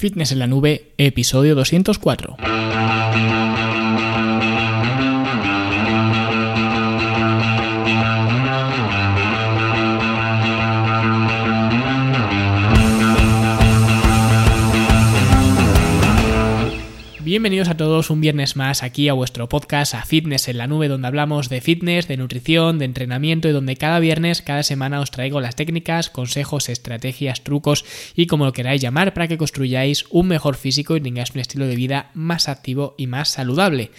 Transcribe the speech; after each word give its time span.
Fitness 0.00 0.32
en 0.32 0.38
la 0.38 0.46
Nube, 0.46 0.94
episodio 0.96 1.54
204. 1.54 2.38
Bienvenidos 17.30 17.68
a 17.68 17.76
todos 17.76 18.10
un 18.10 18.20
viernes 18.20 18.56
más 18.56 18.82
aquí 18.82 19.08
a 19.08 19.12
vuestro 19.12 19.48
podcast 19.48 19.94
a 19.94 20.04
Fitness 20.04 20.48
en 20.48 20.58
la 20.58 20.66
Nube 20.66 20.88
donde 20.88 21.06
hablamos 21.06 21.48
de 21.48 21.60
fitness, 21.60 22.08
de 22.08 22.16
nutrición, 22.16 22.80
de 22.80 22.86
entrenamiento 22.86 23.48
y 23.48 23.52
donde 23.52 23.76
cada 23.76 24.00
viernes, 24.00 24.42
cada 24.42 24.64
semana 24.64 24.98
os 24.98 25.12
traigo 25.12 25.40
las 25.40 25.54
técnicas, 25.54 26.10
consejos, 26.10 26.68
estrategias, 26.68 27.44
trucos 27.44 27.84
y 28.16 28.26
como 28.26 28.46
lo 28.46 28.52
queráis 28.52 28.82
llamar 28.82 29.14
para 29.14 29.28
que 29.28 29.38
construyáis 29.38 30.06
un 30.10 30.26
mejor 30.26 30.56
físico 30.56 30.96
y 30.96 31.00
tengáis 31.00 31.30
un 31.32 31.40
estilo 31.40 31.68
de 31.68 31.76
vida 31.76 32.10
más 32.14 32.48
activo 32.48 32.96
y 32.98 33.06
más 33.06 33.28
saludable. 33.28 33.92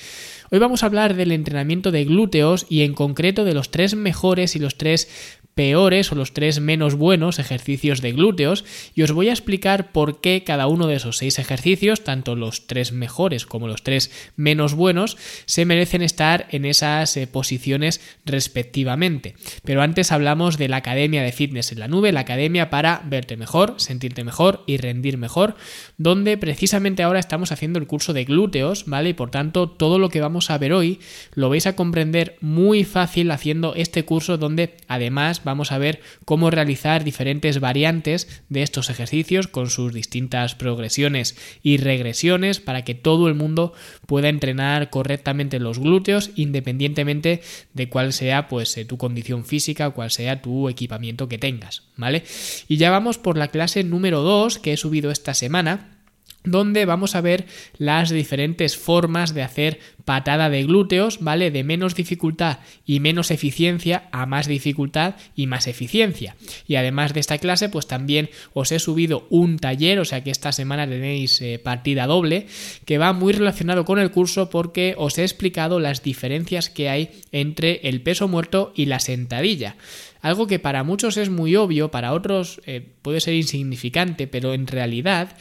Hoy 0.49 0.59
vamos 0.59 0.84
a 0.84 0.88
hablar 0.88 1.16
del 1.16 1.32
entrenamiento 1.32 1.91
de 1.91 2.04
glúteos 2.04 2.66
y 2.68 2.82
en 2.82 2.93
concreto 2.93 3.45
de 3.45 3.54
los 3.54 3.71
tres 3.71 3.95
mejores 3.95 4.57
y 4.57 4.59
los 4.59 4.77
tres 4.77 5.07
peores 5.55 6.12
o 6.12 6.16
los 6.16 6.34
tres 6.34 6.60
menos 6.60 6.96
buenos 6.96 7.40
ejercicios 7.40 8.02
de 8.02 8.12
glúteos 8.14 8.66
y 8.96 9.02
os 9.04 9.12
voy 9.12 9.30
a 9.30 9.34
explicar 9.34 9.91
por 9.91 10.22
qué 10.22 10.44
cada 10.44 10.68
uno 10.68 10.88
de 10.88 10.96
esos 10.96 11.18
seis 11.18 11.40
ejercicios, 11.40 12.04
tanto 12.04 12.36
los 12.36 12.68
tres 12.68 12.91
mejores 12.91 13.46
como 13.46 13.68
los 13.68 13.84
tres 13.84 14.12
menos 14.36 14.74
buenos, 14.74 15.18
se 15.46 15.66
merecen 15.66 16.02
estar 16.02 16.48
en 16.52 16.66
esas 16.66 17.16
eh, 17.18 17.27
posiciones 17.27 18.02
respectivamente. 18.26 19.36
Pero 19.64 19.82
antes 19.82 20.12
hablamos 20.12 20.58
de 20.58 20.70
la 20.70 20.77
Academia 20.77 21.24
de 21.24 21.32
Fitness 21.32 21.72
en 21.72 21.80
la 21.80 21.88
Nube, 21.88 22.12
la 22.12 22.22
academia 22.22 22.70
para 22.70 23.02
verte 23.05 23.38
mejor, 23.38 23.76
sentirte 23.77 24.24
mejor 24.24 24.63
y 24.66 24.77
rendir 24.77 25.18
mejor, 25.18 25.55
donde 25.98 26.38
precisamente 26.38 27.04
ahora 27.04 27.20
estamos 27.20 27.52
haciendo 27.52 27.80
el 27.80 27.88
curso 27.88 28.13
de 28.13 28.26
glúteos, 28.26 28.86
¿vale? 28.86 29.10
Y 29.10 29.13
por 29.13 29.32
tanto 29.32 29.70
todo 29.70 29.99
lo 29.99 30.10
que 30.10 30.21
vamos 30.21 30.49
a 30.49 30.58
ver 30.58 30.74
hoy 30.74 30.99
lo 31.34 31.49
vais 31.49 31.68
a 31.68 31.76
comprender 31.76 32.38
muy 32.41 32.84
fácil 32.84 33.32
haciendo 33.32 33.76
este 33.76 34.05
curso 34.05 34.38
donde 34.38 34.77
además 34.88 35.40
vamos 35.43 35.71
a 35.71 35.77
ver 35.77 36.01
cómo 36.25 36.49
realizar 36.49 37.03
diferentes 37.03 37.59
variantes 37.59 38.43
de 38.49 38.63
estos 38.63 38.89
ejercicios 38.89 39.47
con 39.47 39.70
sus 39.70 39.93
distintas 39.93 40.55
progresiones 40.55 41.37
y 41.63 41.77
regresiones 41.77 42.59
para 42.59 42.84
que 42.84 42.95
todo 42.95 43.27
el 43.27 43.35
mundo 43.35 43.73
pueda 44.05 44.29
entrenar 44.29 44.89
correctamente 44.89 45.59
los 45.59 45.79
glúteos 45.79 46.31
independientemente 46.35 47.41
de 47.73 47.89
cuál 47.89 48.13
sea 48.13 48.47
pues 48.47 48.77
eh, 48.77 48.85
tu 48.85 48.97
condición 48.97 49.45
física, 49.45 49.89
cuál 49.91 50.12
sea 50.12 50.41
tu 50.41 50.69
equipamiento 50.69 51.27
que 51.27 51.37
tengas, 51.37 51.84
¿vale? 51.97 52.23
Y 52.67 52.77
ya 52.77 52.91
vamos 52.91 53.17
por 53.17 53.37
la 53.37 53.49
clase 53.49 53.84
número 53.84 54.21
2 54.21 54.59
que 54.59 54.73
he 54.73 54.77
subido 54.77 55.12
esta 55.12 55.34
semana 55.34 56.01
donde 56.43 56.85
vamos 56.85 57.15
a 57.15 57.21
ver 57.21 57.45
las 57.77 58.09
diferentes 58.09 58.77
formas 58.77 59.34
de 59.34 59.43
hacer 59.43 59.79
patada 60.05 60.49
de 60.49 60.63
glúteos, 60.63 61.20
¿vale? 61.21 61.51
De 61.51 61.63
menos 61.63 61.95
dificultad 61.95 62.59
y 62.85 62.99
menos 62.99 63.31
eficiencia 63.31 64.09
a 64.11 64.25
más 64.25 64.47
dificultad 64.47 65.16
y 65.35 65.47
más 65.47 65.67
eficiencia. 65.67 66.35
Y 66.67 66.75
además 66.75 67.13
de 67.13 67.19
esta 67.19 67.38
clase, 67.38 67.69
pues 67.69 67.88
también 67.88 68.29
os 68.53 68.72
he 68.72 68.79
subido 68.79 69.28
un 69.29 69.59
taller, 69.59 70.00
o 70.00 70.06
sea 70.06 70.23
que 70.23 70.31
esta 70.31 70.51
semana 70.51 70.88
tenéis 70.88 71.41
eh, 71.41 71.59
partida 71.63 72.07
doble, 72.07 72.47
que 72.85 72.97
va 72.97 73.13
muy 73.13 73.34
relacionado 73.34 73.85
con 73.85 74.00
el 74.00 74.12
curso 74.12 74.50
porque 74.50 74.95
os 74.97 75.17
he 75.17 75.23
explicado 75.23 75.79
las 75.79 76.03
diferencias 76.03 76.69
que 76.69 76.89
hay 76.89 77.12
entre 77.31 77.81
el 77.84 78.01
peso 78.01 78.28
muerto 78.28 78.73
y 78.75 78.85
la 78.85 79.00
sentadilla. 79.00 79.75
Algo 80.22 80.45
que 80.45 80.59
para 80.59 80.84
muchos 80.84 81.17
es 81.17 81.29
muy 81.29 81.56
obvio, 81.56 81.89
para 81.89 82.13
otros 82.13 82.62
eh, 82.66 82.85
puede 83.01 83.22
ser 83.22 83.34
insignificante, 83.34 84.28
pero 84.28 84.53
en 84.53 84.67
realidad 84.67 85.35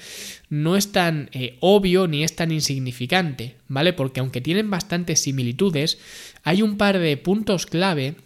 no 0.51 0.77
es 0.77 0.93
tan 0.93 1.31
eh, 1.33 1.57
obvio 1.61 2.09
ni 2.09 2.25
es 2.25 2.37
tan 2.37 2.51
insignificante, 2.51 3.57
¿vale? 3.69 3.93
Porque 3.93 4.21
aunque 4.21 4.41
tienen 4.41 4.69
bastantes 4.69 5.23
similitudes, 5.23 5.99
hay 6.43 6.61
un 6.61 6.77
par 6.77 6.99
de 6.99 7.17
puntos 7.17 7.67
clave 7.67 8.17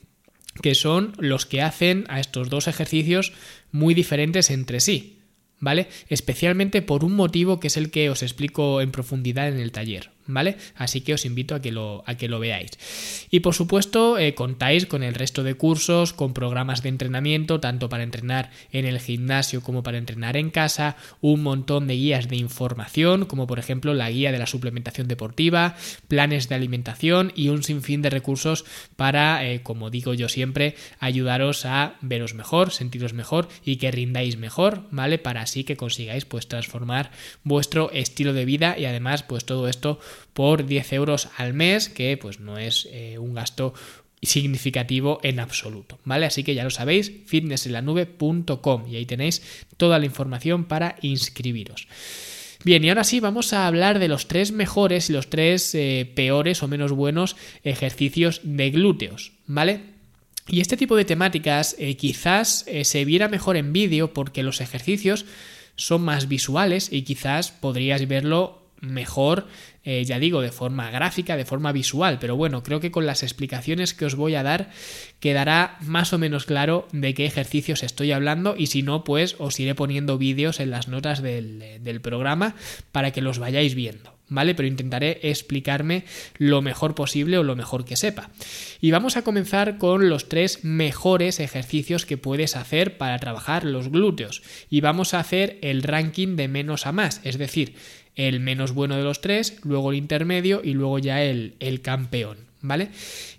que 0.63 0.75
son 0.75 1.13
los 1.19 1.47
que 1.47 1.63
hacen 1.63 2.07
a 2.09 2.21
estos 2.21 2.49
dos 2.49 2.67
ejercicios 2.67 3.33
muy 3.73 3.93
diferentes 3.93 4.51
entre 4.51 4.81
sí, 4.81 5.19
¿vale? 5.61 5.89
Especialmente 6.09 6.81
por 6.81 7.05
un 7.05 7.15
motivo 7.15 7.61
que 7.61 7.67
es 7.67 7.77
el 7.77 7.91
que 7.91 8.09
os 8.09 8.23
explico 8.23 8.81
en 8.81 8.91
profundidad 8.91 9.49
en 9.49 9.59
el 9.59 9.73
taller. 9.73 10.14
¿Vale? 10.27 10.57
Así 10.77 11.01
que 11.01 11.15
os 11.15 11.25
invito 11.25 11.55
a 11.55 11.61
que 11.61 11.73
lo, 11.73 12.03
a 12.07 12.17
que 12.17 12.29
lo 12.29 12.39
veáis. 12.39 12.71
Y 13.31 13.41
por 13.41 13.55
supuesto, 13.55 14.19
eh, 14.19 14.35
contáis 14.35 14.87
con 14.87 15.03
el 15.03 15.15
resto 15.15 15.43
de 15.43 15.55
cursos, 15.55 16.13
con 16.13 16.35
programas 16.35 16.83
de 16.83 16.89
entrenamiento, 16.89 17.61
tanto 17.61 17.89
para 17.89 18.03
entrenar 18.03 18.51
en 18.73 18.85
el 18.85 19.01
gimnasio 19.01 19.63
como 19.63 19.83
para 19.83 19.99
entrenar 19.99 20.37
en 20.37 20.51
casa, 20.51 20.97
un 21.21 21.43
montón 21.43 21.87
de 21.87 21.95
guías 21.95 22.29
de 22.29 22.37
información, 22.37 23.25
como 23.25 23.47
por 23.47 23.59
ejemplo 23.59 23.95
la 23.95 24.11
guía 24.11 24.33
de 24.33 24.39
la 24.39 24.47
suplementación 24.47 25.09
deportiva, 25.09 25.77
planes 26.09 26.49
de 26.49 26.55
alimentación 26.55 27.33
y 27.35 27.49
un 27.49 27.63
sinfín 27.63 28.03
de 28.03 28.11
recursos 28.11 28.65
para, 28.97 29.47
eh, 29.47 29.63
como 29.63 29.91
digo 29.91 30.15
yo 30.15 30.29
siempre, 30.29 30.77
ayudaros 31.01 31.67
a 31.67 31.97
veros 32.01 32.35
mejor, 32.35 32.71
sentiros 32.71 33.13
mejor 33.13 33.49
y 33.65 33.77
que 33.77 33.91
rindáis 33.91 34.37
mejor, 34.37 34.85
¿vale? 34.91 35.19
Para 35.19 35.43
así 35.43 35.65
que 35.65 35.77
consigáis 35.77 36.25
pues 36.25 36.49
transformar 36.49 37.11
vuestro 37.43 37.91
estilo 37.91 38.33
de 38.33 38.45
vida 38.45 38.77
y 38.79 38.85
además 38.85 39.23
pues 39.23 39.45
todo 39.45 39.69
esto 39.69 39.99
por 40.33 40.67
10 40.67 40.93
euros 40.93 41.29
al 41.37 41.55
mes, 41.55 41.89
que 41.89 42.17
pues 42.17 42.41
no 42.41 42.59
es 42.59 42.89
eh, 42.91 43.19
un 43.19 43.35
gasto 43.35 43.75
significativo 44.23 45.21
en 45.23 45.39
absoluto, 45.39 45.99
¿vale? 46.05 46.27
Así 46.27 46.45
que 46.45 46.55
ya 46.55 46.65
lo 46.65 46.71
sabéis, 46.71 47.13
fitnessenlanube.com 47.27 48.87
y 48.89 48.97
ahí 48.97 49.07
tenéis 49.07 49.43
toda 49.77 49.99
la 49.99 50.07
información 50.07 50.65
para 50.65 50.97
inscribiros. 51.03 51.89
Bien, 52.65 52.83
y 52.83 52.89
ahora 52.89 53.05
sí 53.05 53.21
vamos 53.21 53.53
a 53.53 53.67
hablar 53.67 53.99
de 53.99 54.09
los 54.09 54.27
tres 54.27 54.51
mejores 54.51 55.11
y 55.11 55.13
los 55.13 55.29
tres 55.29 55.75
eh, 55.75 56.11
peores 56.15 56.63
o 56.63 56.69
menos 56.69 56.93
buenos 56.93 57.37
ejercicios 57.63 58.41
de 58.43 58.71
glúteos, 58.71 59.33
¿vale? 59.47 59.81
Y 60.49 60.61
este 60.61 60.77
tipo 60.77 60.97
de 60.97 61.05
temáticas 61.05 61.77
eh, 61.79 61.97
quizás 61.97 62.65
se 62.83 63.05
viera 63.05 63.29
mejor 63.29 63.57
en 63.57 63.73
vídeo 63.73 64.13
porque 64.15 64.43
los 64.43 64.61
ejercicios 64.61 65.27
son 65.77 66.03
más 66.03 66.29
visuales 66.29 66.93
y 66.93 67.03
quizás 67.03 67.51
podrías 67.51 68.07
verlo 68.07 68.64
mejor, 68.87 69.47
eh, 69.85 70.05
ya 70.05 70.19
digo, 70.19 70.41
de 70.41 70.53
forma 70.53 70.91
gráfica, 70.91 71.37
de 71.37 71.45
forma 71.45 71.73
visual, 71.73 72.19
pero 72.21 72.37
bueno, 72.37 72.63
creo 72.63 72.81
que 72.81 72.91
con 72.91 73.07
las 73.07 73.23
explicaciones 73.23 73.95
que 73.95 74.05
os 74.05 74.15
voy 74.15 74.35
a 74.35 74.43
dar 74.43 74.71
quedará 75.21 75.77
más 75.81 76.13
o 76.13 76.19
menos 76.19 76.47
claro 76.47 76.89
de 76.93 77.15
qué 77.15 77.27
ejercicios 77.27 77.83
estoy 77.83 78.13
hablando 78.13 78.55
y 78.57 78.69
si 78.69 78.83
no, 78.83 79.05
pues 79.05 79.37
os 79.39 79.59
iré 79.61 79.75
poniendo 79.75 80.19
vídeos 80.19 80.61
en 80.61 80.71
las 80.71 80.89
notas 80.89 81.23
del, 81.23 81.63
del 81.81 82.01
programa 82.01 82.55
para 82.93 83.11
que 83.11 83.23
los 83.23 83.39
vayáis 83.39 83.75
viendo. 83.75 84.15
¿Vale? 84.27 84.55
Pero 84.55 84.67
intentaré 84.67 85.21
explicarme 85.25 86.05
lo 86.39 86.63
mejor 86.63 86.95
posible 86.95 87.37
o 87.37 87.43
lo 87.43 87.57
mejor 87.57 87.85
que 87.85 87.95
sepa. 87.95 88.31
Y 88.81 88.91
vamos 88.91 89.19
a 89.19 89.23
comenzar 89.23 89.77
con 89.77 90.09
los 90.09 90.31
tres 90.31 90.65
mejores 90.65 91.41
ejercicios 91.41 92.07
que 92.07 92.17
puedes 92.17 92.57
hacer 92.57 92.97
para 92.97 93.19
trabajar 93.19 93.65
los 93.65 93.91
glúteos. 93.91 94.43
Y 94.71 94.81
vamos 94.81 95.13
a 95.13 95.21
hacer 95.21 95.59
el 95.61 95.83
ranking 95.83 96.37
de 96.37 96.49
menos 96.49 96.87
a 96.87 96.93
más, 96.93 97.21
es 97.25 97.37
decir, 97.37 97.75
el 98.17 98.41
menos 98.41 98.73
bueno 98.73 98.97
de 98.97 99.03
los 99.03 99.21
tres, 99.21 99.59
luego 99.63 99.91
el 99.91 99.99
intermedio 99.99 100.61
y 100.63 100.75
luego 100.75 100.99
ya 100.99 101.23
el, 101.23 101.55
el 101.61 101.81
campeón. 101.81 102.39
¿Vale? 102.67 102.89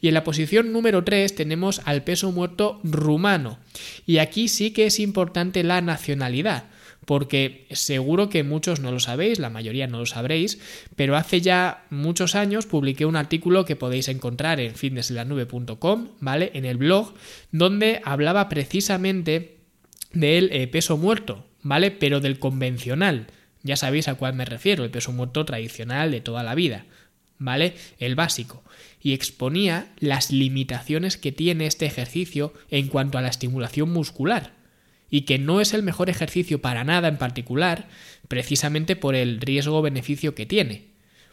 Y 0.01 0.07
en 0.07 0.13
la 0.13 0.23
posición 0.23 0.71
número 0.71 1.03
3 1.03 1.33
tenemos 1.33 1.81
al 1.85 2.03
peso 2.03 2.31
muerto 2.31 2.79
rumano. 2.83 3.57
Y 4.05 4.19
aquí 4.19 4.47
sí 4.47 4.69
que 4.69 4.85
es 4.85 4.99
importante 4.99 5.63
la 5.63 5.81
nacionalidad, 5.81 6.65
porque 7.05 7.67
seguro 7.71 8.29
que 8.29 8.43
muchos 8.43 8.79
no 8.79 8.91
lo 8.91 8.99
sabéis, 8.99 9.39
la 9.39 9.49
mayoría 9.49 9.87
no 9.87 9.99
lo 9.99 10.05
sabréis, 10.05 10.59
pero 10.95 11.15
hace 11.15 11.41
ya 11.41 11.85
muchos 11.89 12.35
años 12.35 12.65
publiqué 12.65 13.05
un 13.05 13.15
artículo 13.15 13.65
que 13.65 13.75
podéis 13.75 14.09
encontrar 14.09 14.59
en 14.59 14.75
fitnesslanube.com, 14.75 16.09
¿vale? 16.19 16.51
En 16.53 16.65
el 16.65 16.77
blog, 16.77 17.13
donde 17.51 18.01
hablaba 18.03 18.49
precisamente 18.49 19.57
del 20.13 20.49
eh, 20.51 20.67
peso 20.67 20.97
muerto, 20.97 21.45
¿vale? 21.61 21.91
Pero 21.91 22.19
del 22.19 22.39
convencional, 22.39 23.27
ya 23.65 23.75
sabéis 23.75 24.07
a 24.07 24.13
cuál 24.13 24.35
me 24.35 24.45
refiero, 24.45 24.83
el 24.83 24.91
peso 24.91 25.11
muerto 25.11 25.43
tradicional 25.43 26.11
de 26.11 26.21
toda 26.21 26.43
la 26.43 26.53
vida, 26.53 26.85
¿vale? 27.39 27.73
El 27.97 28.13
básico. 28.13 28.63
Y 29.01 29.13
exponía 29.13 29.91
las 29.97 30.31
limitaciones 30.31 31.17
que 31.17 31.31
tiene 31.31 31.65
este 31.65 31.87
ejercicio 31.87 32.53
en 32.69 32.89
cuanto 32.89 33.17
a 33.17 33.23
la 33.23 33.29
estimulación 33.29 33.91
muscular. 33.91 34.53
Y 35.09 35.21
que 35.21 35.39
no 35.39 35.61
es 35.61 35.73
el 35.73 35.81
mejor 35.81 36.11
ejercicio 36.11 36.61
para 36.61 36.83
nada 36.83 37.07
en 37.07 37.17
particular, 37.17 37.87
precisamente 38.27 38.95
por 38.95 39.15
el 39.15 39.41
riesgo-beneficio 39.41 40.35
que 40.35 40.45
tiene. 40.45 40.89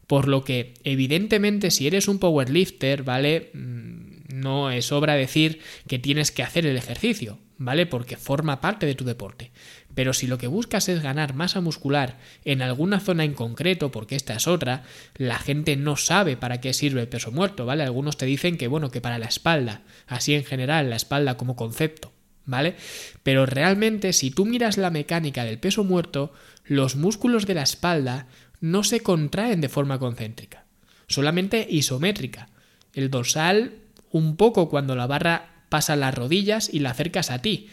Por 0.06 0.27
lo 0.27 0.43
que, 0.43 0.73
evidentemente, 0.85 1.71
si 1.71 1.87
eres 1.87 2.09
un 2.09 2.19
powerlifter, 2.19 3.03
¿vale? 3.03 3.51
Mm, 3.53 4.41
no 4.41 4.71
es 4.71 4.91
obra 4.91 5.15
decir 5.17 5.61
que 5.87 5.99
tienes 5.99 6.31
que 6.31 6.43
hacer 6.43 6.65
el 6.65 6.79
ejercicio, 6.79 7.39
¿vale? 7.59 7.85
Porque 7.85 8.17
forma 8.17 8.62
parte 8.62 8.87
de 8.87 8.95
tu 8.95 9.05
deporte. 9.05 9.51
Pero 9.94 10.12
si 10.15 10.27
lo 10.27 10.39
que 10.39 10.47
buscas 10.47 10.89
es 10.89 11.03
ganar 11.03 11.35
masa 11.35 11.61
muscular 11.61 12.19
en 12.44 12.62
alguna 12.62 13.00
zona 13.00 13.25
en 13.25 13.35
concreto, 13.35 13.91
porque 13.93 14.17
esta 14.17 14.35
es 14.35 14.47
otra, 14.47 14.85
la 15.17 15.39
gente 15.39 15.77
no 15.77 15.97
sabe 15.97 16.37
para 16.37 16.61
qué 16.61 16.73
sirve 16.73 17.03
el 17.03 17.09
peso 17.09 17.31
muerto, 17.31 17.67
¿vale? 17.67 17.83
Algunos 17.83 18.17
te 18.17 18.27
dicen 18.27 18.56
que, 18.56 18.69
bueno, 18.69 18.91
que 18.91 19.00
para 19.00 19.19
la 19.19 19.27
espalda, 19.27 19.83
así 20.06 20.35
en 20.35 20.44
general, 20.44 20.91
la 20.91 20.97
espalda 20.97 21.37
como 21.37 21.56
concepto, 21.56 22.12
¿vale? 22.47 22.77
Pero 23.23 23.47
realmente 23.47 24.12
si 24.12 24.31
tú 24.31 24.47
miras 24.47 24.79
la 24.79 24.91
mecánica 24.91 25.44
del 25.44 25.59
peso 25.59 25.85
muerto, 25.85 26.33
los 26.65 26.97
músculos 26.97 27.47
de 27.47 27.55
la 27.55 27.62
espalda 27.62 28.27
no 28.61 28.85
se 28.85 29.00
contraen 29.00 29.61
de 29.61 29.69
forma 29.69 29.99
concéntrica, 29.99 30.65
solamente 31.06 31.67
isométrica. 31.69 32.49
El 32.94 33.11
dorsal 33.11 33.75
un 34.11 34.37
poco 34.37 34.69
cuando 34.69 34.94
la 34.94 35.06
barra 35.06 35.65
pasa 35.69 35.97
las 35.97 36.15
rodillas 36.15 36.73
y 36.73 36.81
la 36.81 36.91
acercas 36.91 37.31
a 37.31 37.41
ti, 37.41 37.69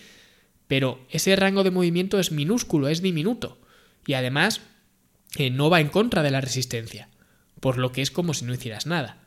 pero 0.69 0.99
ese 1.09 1.35
rango 1.35 1.63
de 1.63 1.71
movimiento 1.71 2.19
es 2.19 2.31
minúsculo, 2.31 2.89
es 2.89 3.01
diminuto, 3.01 3.57
y 4.05 4.13
además 4.13 4.61
eh, 5.35 5.49
no 5.49 5.71
va 5.71 5.81
en 5.81 5.89
contra 5.89 6.21
de 6.21 6.29
la 6.29 6.41
resistencia, 6.41 7.09
por 7.59 7.79
lo 7.79 7.91
que 7.91 8.03
es 8.03 8.11
como 8.11 8.35
si 8.35 8.45
no 8.45 8.53
hicieras 8.53 8.85
nada. 8.85 9.17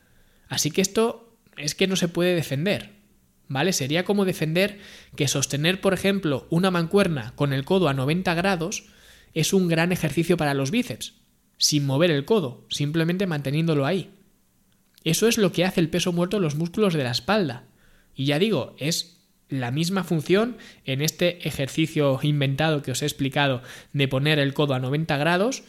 Así 0.47 0.71
que 0.71 0.81
esto 0.81 1.37
es 1.57 1.75
que 1.75 1.85
no 1.85 1.97
se 1.97 2.07
puede 2.07 2.33
defender, 2.33 2.91
¿vale? 3.49 3.73
Sería 3.73 4.05
como 4.05 4.23
defender 4.23 4.79
que 5.17 5.27
sostener, 5.27 5.81
por 5.81 5.93
ejemplo, 5.93 6.47
una 6.49 6.71
mancuerna 6.71 7.33
con 7.35 7.51
el 7.51 7.65
codo 7.65 7.89
a 7.89 7.93
90 7.93 8.33
grados 8.35 8.85
es 9.33 9.51
un 9.51 9.67
gran 9.67 9.91
ejercicio 9.91 10.37
para 10.37 10.53
los 10.53 10.71
bíceps, 10.71 11.15
sin 11.57 11.85
mover 11.85 12.09
el 12.09 12.23
codo, 12.23 12.65
simplemente 12.69 13.27
manteniéndolo 13.27 13.85
ahí. 13.85 14.11
Eso 15.03 15.27
es 15.27 15.37
lo 15.37 15.51
que 15.51 15.65
hace 15.65 15.81
el 15.81 15.89
peso 15.89 16.13
muerto 16.13 16.37
en 16.37 16.43
los 16.43 16.55
músculos 16.55 16.93
de 16.93 17.03
la 17.03 17.11
espalda. 17.11 17.65
Y 18.15 18.25
ya 18.25 18.39
digo, 18.39 18.77
es 18.79 19.22
la 19.49 19.71
misma 19.71 20.03
función 20.03 20.57
en 20.85 21.01
este 21.01 21.47
ejercicio 21.47 22.19
inventado 22.23 22.81
que 22.81 22.91
os 22.91 23.01
he 23.01 23.05
explicado 23.05 23.61
de 23.91 24.07
poner 24.07 24.39
el 24.39 24.53
codo 24.53 24.73
a 24.73 24.79
90 24.79 25.17
grados 25.17 25.63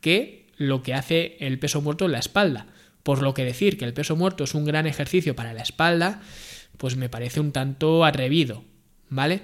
que 0.00 0.46
lo 0.56 0.82
que 0.82 0.94
hace 0.94 1.36
el 1.40 1.58
peso 1.58 1.80
muerto 1.80 2.04
en 2.06 2.12
la 2.12 2.18
espalda. 2.18 2.66
Por 3.02 3.22
lo 3.22 3.32
que 3.32 3.44
decir 3.44 3.78
que 3.78 3.84
el 3.84 3.94
peso 3.94 4.16
muerto 4.16 4.44
es 4.44 4.54
un 4.54 4.64
gran 4.64 4.86
ejercicio 4.86 5.34
para 5.36 5.52
la 5.52 5.62
espalda, 5.62 6.20
pues 6.76 6.96
me 6.96 7.08
parece 7.08 7.40
un 7.40 7.52
tanto 7.52 8.04
atrevido, 8.04 8.64
¿vale? 9.08 9.42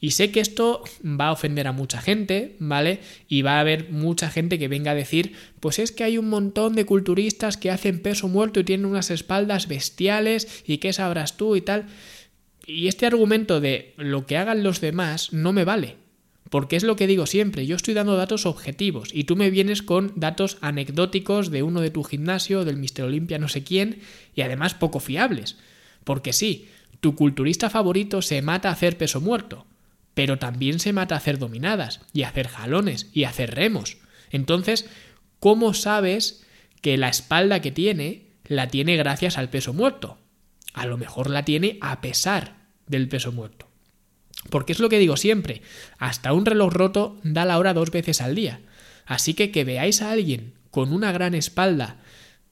Y 0.00 0.10
sé 0.10 0.30
que 0.30 0.40
esto 0.40 0.82
va 1.02 1.28
a 1.28 1.32
ofender 1.32 1.66
a 1.66 1.72
mucha 1.72 2.00
gente, 2.00 2.56
¿vale? 2.58 3.00
Y 3.28 3.42
va 3.42 3.56
a 3.56 3.60
haber 3.60 3.90
mucha 3.90 4.30
gente 4.30 4.58
que 4.58 4.68
venga 4.68 4.90
a 4.90 4.94
decir, 4.94 5.34
pues 5.60 5.78
es 5.78 5.92
que 5.92 6.04
hay 6.04 6.18
un 6.18 6.28
montón 6.28 6.74
de 6.74 6.84
culturistas 6.84 7.56
que 7.56 7.70
hacen 7.70 8.02
peso 8.02 8.28
muerto 8.28 8.60
y 8.60 8.64
tienen 8.64 8.86
unas 8.86 9.10
espaldas 9.10 9.68
bestiales 9.68 10.62
y 10.66 10.78
qué 10.78 10.92
sabrás 10.92 11.36
tú 11.36 11.56
y 11.56 11.60
tal. 11.60 11.86
Y 12.66 12.88
este 12.88 13.06
argumento 13.06 13.60
de 13.60 13.94
lo 13.96 14.26
que 14.26 14.36
hagan 14.36 14.62
los 14.62 14.80
demás 14.80 15.32
no 15.32 15.52
me 15.52 15.64
vale. 15.64 15.96
Porque 16.50 16.76
es 16.76 16.82
lo 16.82 16.96
que 16.96 17.06
digo 17.06 17.26
siempre, 17.26 17.66
yo 17.66 17.74
estoy 17.74 17.94
dando 17.94 18.16
datos 18.16 18.46
objetivos 18.46 19.08
y 19.12 19.24
tú 19.24 19.34
me 19.34 19.50
vienes 19.50 19.82
con 19.82 20.12
datos 20.14 20.58
anecdóticos 20.60 21.50
de 21.50 21.62
uno 21.62 21.80
de 21.80 21.90
tu 21.90 22.04
gimnasio, 22.04 22.64
del 22.64 22.76
Mister 22.76 23.04
Olimpia 23.06 23.38
no 23.38 23.48
sé 23.48 23.64
quién, 23.64 24.00
y 24.34 24.42
además 24.42 24.74
poco 24.74 25.00
fiables. 25.00 25.56
Porque 26.04 26.32
sí, 26.32 26.68
tu 27.00 27.16
culturista 27.16 27.70
favorito 27.70 28.22
se 28.22 28.40
mata 28.40 28.68
a 28.68 28.72
hacer 28.72 28.96
peso 28.98 29.20
muerto, 29.20 29.66
pero 30.14 30.38
también 30.38 30.78
se 30.78 30.92
mata 30.92 31.14
a 31.14 31.18
hacer 31.18 31.38
dominadas, 31.38 32.02
y 32.12 32.22
a 32.22 32.28
hacer 32.28 32.48
jalones, 32.48 33.10
y 33.12 33.24
a 33.24 33.30
hacer 33.30 33.54
remos. 33.54 33.96
Entonces, 34.30 34.88
¿cómo 35.40 35.74
sabes 35.74 36.44
que 36.82 36.96
la 36.98 37.08
espalda 37.08 37.60
que 37.60 37.72
tiene 37.72 38.26
la 38.46 38.68
tiene 38.68 38.96
gracias 38.96 39.38
al 39.38 39.50
peso 39.50 39.72
muerto? 39.72 40.18
A 40.74 40.84
lo 40.84 40.98
mejor 40.98 41.30
la 41.30 41.44
tiene 41.44 41.78
a 41.80 42.02
pesar 42.02 42.56
del 42.86 43.08
peso 43.08 43.32
muerto. 43.32 43.68
Porque 44.50 44.72
es 44.72 44.80
lo 44.80 44.90
que 44.90 44.98
digo 44.98 45.16
siempre, 45.16 45.62
hasta 45.98 46.34
un 46.34 46.44
reloj 46.44 46.72
roto 46.72 47.18
da 47.22 47.46
la 47.46 47.58
hora 47.58 47.72
dos 47.72 47.90
veces 47.90 48.20
al 48.20 48.34
día. 48.34 48.60
Así 49.06 49.32
que 49.32 49.50
que 49.50 49.64
veáis 49.64 50.02
a 50.02 50.10
alguien 50.10 50.52
con 50.70 50.92
una 50.92 51.12
gran 51.12 51.34
espalda 51.34 51.98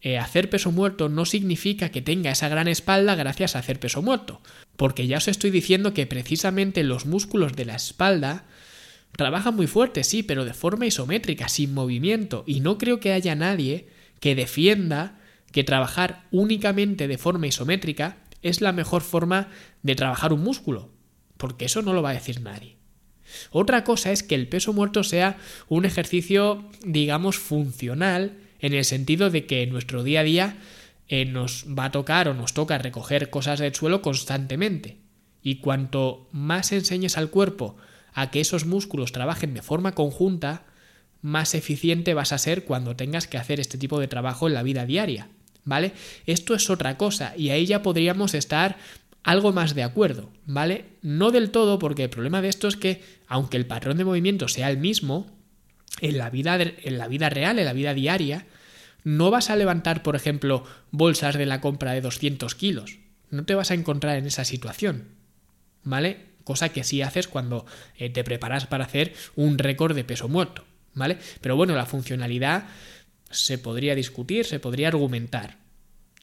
eh, 0.05 0.19
hacer 0.19 0.51
peso 0.51 0.73
muerto 0.73 1.09
no 1.09 1.25
significa 1.25 1.91
que 1.91 2.03
tenga 2.03 2.33
esa 2.33 2.49
gran 2.49 2.67
espalda 2.67 3.15
gracias 3.15 3.55
a 3.55 3.61
hacer 3.61 3.79
peso 3.79 4.03
muerto, 4.03 4.41
porque 4.77 5.07
ya 5.07 5.19
os 5.19 5.29
estoy 5.29 5.53
diciendo 5.53 5.95
que 5.95 6.07
precisamente 6.09 6.83
los 6.83 7.07
músculos 7.07 7.55
de 7.55 7.67
la 7.67 7.77
espalda 7.77 8.45
trabajan 9.17 9.55
muy 9.55 9.69
fuerte, 9.69 10.03
sí, 10.03 10.25
pero 10.25 10.45
de 10.45 10.55
forma 10.55 10.87
isométrica, 10.87 11.49
sin 11.49 11.73
movimiento, 11.73 12.43
y 12.49 12.59
no 12.61 12.79
creo 12.79 12.99
que 12.99 13.13
haya 13.13 13.37
nadie 13.37 13.87
que 14.19 14.35
defienda 14.35 15.21
que 15.53 15.65
trabajar 15.65 16.27
únicamente 16.31 17.09
de 17.09 17.19
forma 17.19 17.47
isométrica 17.47 18.19
es 18.43 18.61
la 18.61 18.73
mejor 18.73 19.03
forma 19.03 19.49
de 19.83 19.95
trabajar 19.95 20.33
un 20.33 20.43
músculo, 20.43 20.91
porque 21.37 21.67
eso 21.67 21.83
no 21.83 21.93
lo 21.93 22.03
va 22.03 22.11
a 22.11 22.15
decir 22.15 22.41
nadie. 22.41 22.77
Otra 23.51 23.85
cosa 23.85 24.13
es 24.13 24.23
que 24.23 24.35
el 24.35 24.49
peso 24.49 24.73
muerto 24.73 25.05
sea 25.05 25.39
un 25.69 25.85
ejercicio, 25.85 26.65
digamos, 26.85 27.39
funcional 27.39 28.39
en 28.61 28.75
el 28.75 28.85
sentido 28.85 29.31
de 29.31 29.47
que 29.47 29.63
en 29.63 29.71
nuestro 29.71 30.03
día 30.03 30.21
a 30.21 30.25
día 30.25 30.57
eh, 31.09 31.25
nos 31.25 31.67
va 31.67 31.87
a 31.87 31.91
tocar 31.91 32.29
o 32.29 32.35
nos 32.35 32.55
toca 32.55 32.79
recoger 32.79 33.31
cosas 33.31 33.61
del 33.61 33.75
suelo 33.75 34.03
constantemente. 34.03 34.99
Y 35.43 35.57
cuanto 35.57 36.29
más 36.33 36.73
enseñes 36.73 37.17
al 37.19 37.31
cuerpo 37.31 37.77
a 38.13 38.31
que 38.31 38.41
esos 38.41 38.67
músculos 38.67 39.13
trabajen 39.13 39.55
de 39.55 39.63
forma 39.63 39.93
conjunta, 39.93 40.65
más 41.21 41.55
eficiente 41.55 42.15
vas 42.15 42.33
a 42.33 42.39
ser 42.39 42.65
cuando 42.65 42.97
tengas 42.97 43.27
que 43.27 43.39
hacer 43.39 43.61
este 43.61 43.79
tipo 43.79 43.99
de 43.99 44.09
trabajo 44.09 44.49
en 44.49 44.55
la 44.55 44.63
vida 44.63 44.87
diaria. 44.87 45.29
¿Vale? 45.65 45.93
Esto 46.27 46.55
es 46.55 46.69
otra 46.71 46.97
cosa 46.97 47.35
y 47.37 47.51
ahí 47.51 47.67
ya 47.67 47.83
podríamos 47.83 48.35
estar 48.35 48.77
algo 49.23 49.53
más 49.53 49.75
de 49.75 49.85
acuerdo, 49.85 50.31
¿vale? 50.47 50.87
No 51.03 51.31
del 51.31 51.51
todo, 51.51 51.79
porque 51.79 52.05
el 52.05 52.11
problema 52.11 52.43
de 52.43 52.49
esto 52.49 52.67
es 52.67 52.77
que, 52.77 53.03
aunque 53.29 53.57
el 53.57 53.67
patrón 53.67 53.97
de 53.97 54.05
movimiento 54.05 54.49
sea 54.49 54.71
el 54.71 54.79
mismo, 54.79 55.31
en 56.01 56.19
la 56.19 56.31
vida, 56.31 56.59
en 56.61 56.99
la 56.99 57.09
vida 57.09 57.31
real, 57.31 57.59
en 57.59 57.65
la 57.65 57.73
vida 57.73 57.95
diaria, 57.95 58.47
no 59.05 59.31
vas 59.31 59.51
a 59.51 59.57
levantar, 59.57 60.03
por 60.03 60.17
ejemplo, 60.17 60.65
bolsas 60.91 61.37
de 61.37 61.47
la 61.47 61.61
compra 61.61 61.93
de 61.93 62.01
200 62.01 62.55
kilos. 62.55 62.99
No 63.31 63.45
te 63.45 63.55
vas 63.55 63.71
a 63.71 63.75
encontrar 63.75 64.17
en 64.17 64.27
esa 64.27 64.45
situación. 64.45 65.09
¿Vale? 65.85 66.33
Cosa 66.45 66.69
que 66.69 66.85
sí 66.85 67.03
haces 67.03 67.29
cuando 67.29 67.67
eh, 67.97 68.11
te 68.11 68.25
preparas 68.25 68.67
para 68.67 68.85
hacer 68.85 69.15
un 69.35 69.59
récord 69.59 69.95
de 69.95 70.05
peso 70.05 70.29
muerto. 70.29 70.65
¿Vale? 70.95 71.19
Pero 71.41 71.57
bueno, 71.57 71.75
la 71.75 71.87
funcionalidad 71.87 72.67
se 73.33 73.59
podría 73.59 73.95
discutir, 73.95 74.45
se 74.45 74.61
podría 74.61 74.89
argumentar. 74.89 75.59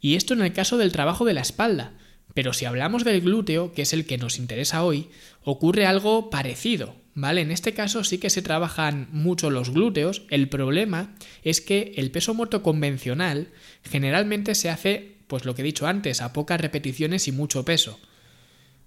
Y 0.01 0.15
esto 0.15 0.33
en 0.33 0.41
el 0.41 0.53
caso 0.53 0.77
del 0.77 0.91
trabajo 0.91 1.25
de 1.25 1.33
la 1.33 1.41
espalda. 1.41 1.93
Pero 2.33 2.53
si 2.53 2.65
hablamos 2.65 3.03
del 3.03 3.21
glúteo, 3.21 3.73
que 3.73 3.81
es 3.81 3.93
el 3.93 4.05
que 4.05 4.17
nos 4.17 4.37
interesa 4.37 4.83
hoy, 4.83 5.09
ocurre 5.43 5.85
algo 5.85 6.29
parecido. 6.29 6.95
¿Vale? 7.15 7.41
En 7.41 7.51
este 7.51 7.73
caso 7.73 8.05
sí 8.05 8.17
que 8.17 8.29
se 8.29 8.41
trabajan 8.41 9.09
mucho 9.11 9.49
los 9.49 9.71
glúteos. 9.71 10.21
El 10.29 10.47
problema 10.47 11.15
es 11.43 11.59
que 11.59 11.93
el 11.97 12.11
peso 12.11 12.33
muerto 12.33 12.63
convencional 12.63 13.49
generalmente 13.83 14.55
se 14.55 14.69
hace, 14.69 15.17
pues 15.27 15.43
lo 15.43 15.53
que 15.53 15.63
he 15.63 15.65
dicho 15.65 15.85
antes, 15.85 16.21
a 16.21 16.31
pocas 16.31 16.61
repeticiones 16.61 17.27
y 17.27 17.33
mucho 17.33 17.65
peso, 17.65 17.99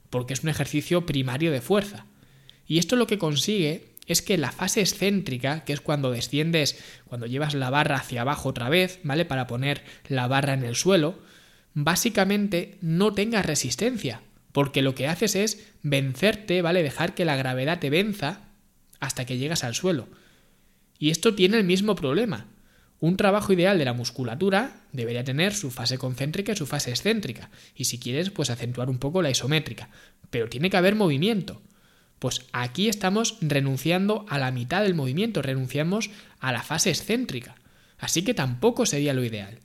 porque 0.08 0.32
es 0.32 0.42
un 0.44 0.48
ejercicio 0.48 1.04
primario 1.04 1.52
de 1.52 1.60
fuerza. 1.60 2.06
Y 2.66 2.78
esto 2.78 2.96
lo 2.96 3.06
que 3.06 3.19
consigue 3.19 3.91
es 4.06 4.22
que 4.22 4.38
la 4.38 4.50
fase 4.50 4.81
excéntrica, 4.81 5.64
que 5.64 5.72
es 5.72 5.81
cuando 5.81 6.10
desciendes, 6.10 6.78
cuando 7.06 7.26
llevas 7.26 7.54
la 7.54 7.70
barra 7.70 7.96
hacia 7.96 8.22
abajo 8.22 8.49
otra 8.49 8.69
vez, 8.69 9.00
¿vale? 9.05 9.24
Para 9.24 9.46
poner 9.46 9.82
la 10.08 10.26
barra 10.26 10.55
en 10.55 10.65
el 10.65 10.74
suelo, 10.74 11.19
básicamente 11.74 12.79
no 12.81 13.15
tenga 13.15 13.43
resistencia, 13.43 14.22
porque 14.53 14.82
lo 14.82 14.94
que 14.94 15.08
haces 15.08 15.36
es 15.36 15.67
vencerte, 15.82 16.62
¿vale? 16.62 16.82
Dejar 16.82 17.15
que 17.15 17.24
la 17.24 17.36
gravedad 17.36 17.79
te 17.79 17.91
venza 17.91 18.48
hasta 19.00 19.24
que 19.24 19.38
llegas 19.38 19.65
al 19.65 19.74
suelo. 19.74 20.08
Y 20.98 21.10
esto 21.10 21.34
tiene 21.34 21.58
el 21.58 21.65
mismo 21.65 21.94
problema. 21.94 22.46
Un 23.00 23.17
trabajo 23.17 23.53
ideal 23.53 23.79
de 23.79 23.84
la 23.84 23.94
musculatura 23.94 24.76
debería 24.93 25.24
tener 25.24 25.55
su 25.55 25.72
fase 25.72 25.98
concéntrica 25.98 26.53
y 26.53 26.56
su 26.56 26.67
fase 26.67 26.91
excéntrica, 26.91 27.50
y 27.74 27.86
si 27.86 27.98
quieres, 27.98 28.31
pues 28.31 28.50
acentuar 28.50 28.88
un 28.88 28.98
poco 28.98 29.22
la 29.22 29.31
isométrica, 29.31 29.88
pero 30.31 30.48
tiene 30.48 30.70
que 30.70 30.76
haber 30.76 30.94
movimiento. 30.94 31.60
Pues 32.22 32.46
aquí 32.52 32.88
estamos 32.88 33.36
renunciando 33.41 34.26
a 34.29 34.38
la 34.38 34.52
mitad 34.52 34.84
del 34.84 34.94
movimiento, 34.94 35.43
renunciamos 35.43 36.08
a 36.38 36.52
la 36.52 36.62
fase 36.62 36.91
excéntrica, 36.91 37.56
así 37.98 38.22
que 38.22 38.32
tampoco 38.32 38.86
sería 38.86 39.12
lo 39.12 39.24
ideal. 39.24 39.58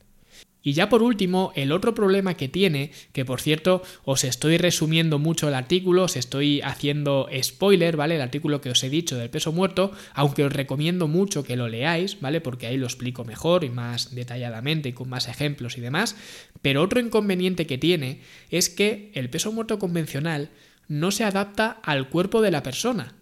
Y 0.64 0.74
ya 0.74 0.90
por 0.90 1.04
último, 1.04 1.52
el 1.54 1.72
otro 1.72 1.94
problema 1.94 2.34
que 2.34 2.48
tiene, 2.48 2.90
que 3.14 3.26
por 3.26 3.42
cierto 3.42 3.84
os 4.06 4.24
estoy 4.24 4.58
resumiendo 4.58 5.20
mucho 5.20 5.48
el 5.48 5.54
artículo, 5.54 6.06
os 6.06 6.16
estoy 6.16 6.62
haciendo 6.62 7.30
spoiler, 7.44 7.96
¿vale? 7.96 8.16
El 8.16 8.22
artículo 8.22 8.60
que 8.60 8.72
os 8.72 8.84
he 8.84 8.90
dicho 8.90 9.16
del 9.16 9.30
peso 9.30 9.52
muerto, 9.52 9.92
aunque 10.16 10.44
os 10.44 10.52
recomiendo 10.52 11.08
mucho 11.08 11.44
que 11.44 11.58
lo 11.58 11.70
leáis, 11.70 12.20
¿vale? 12.22 12.42
Porque 12.42 12.66
ahí 12.66 12.78
lo 12.78 12.88
explico 12.88 13.24
mejor 13.24 13.66
y 13.66 13.70
más 13.70 14.16
detalladamente 14.16 14.90
y 14.90 14.94
con 14.94 15.10
más 15.10 15.28
ejemplos 15.28 15.78
y 15.78 15.82
demás. 15.82 16.16
Pero 16.64 16.82
otro 16.82 17.00
inconveniente 17.00 17.68
que 17.68 17.78
tiene 17.78 18.22
es 18.50 18.72
que 18.72 19.12
el 19.14 19.30
peso 19.30 19.52
muerto 19.52 19.78
convencional 19.78 20.50
no 20.88 21.12
se 21.12 21.24
adapta 21.24 21.80
al 21.84 22.10
cuerpo 22.10 22.42
de 22.42 22.52
la 22.52 22.64
persona, 22.64 23.16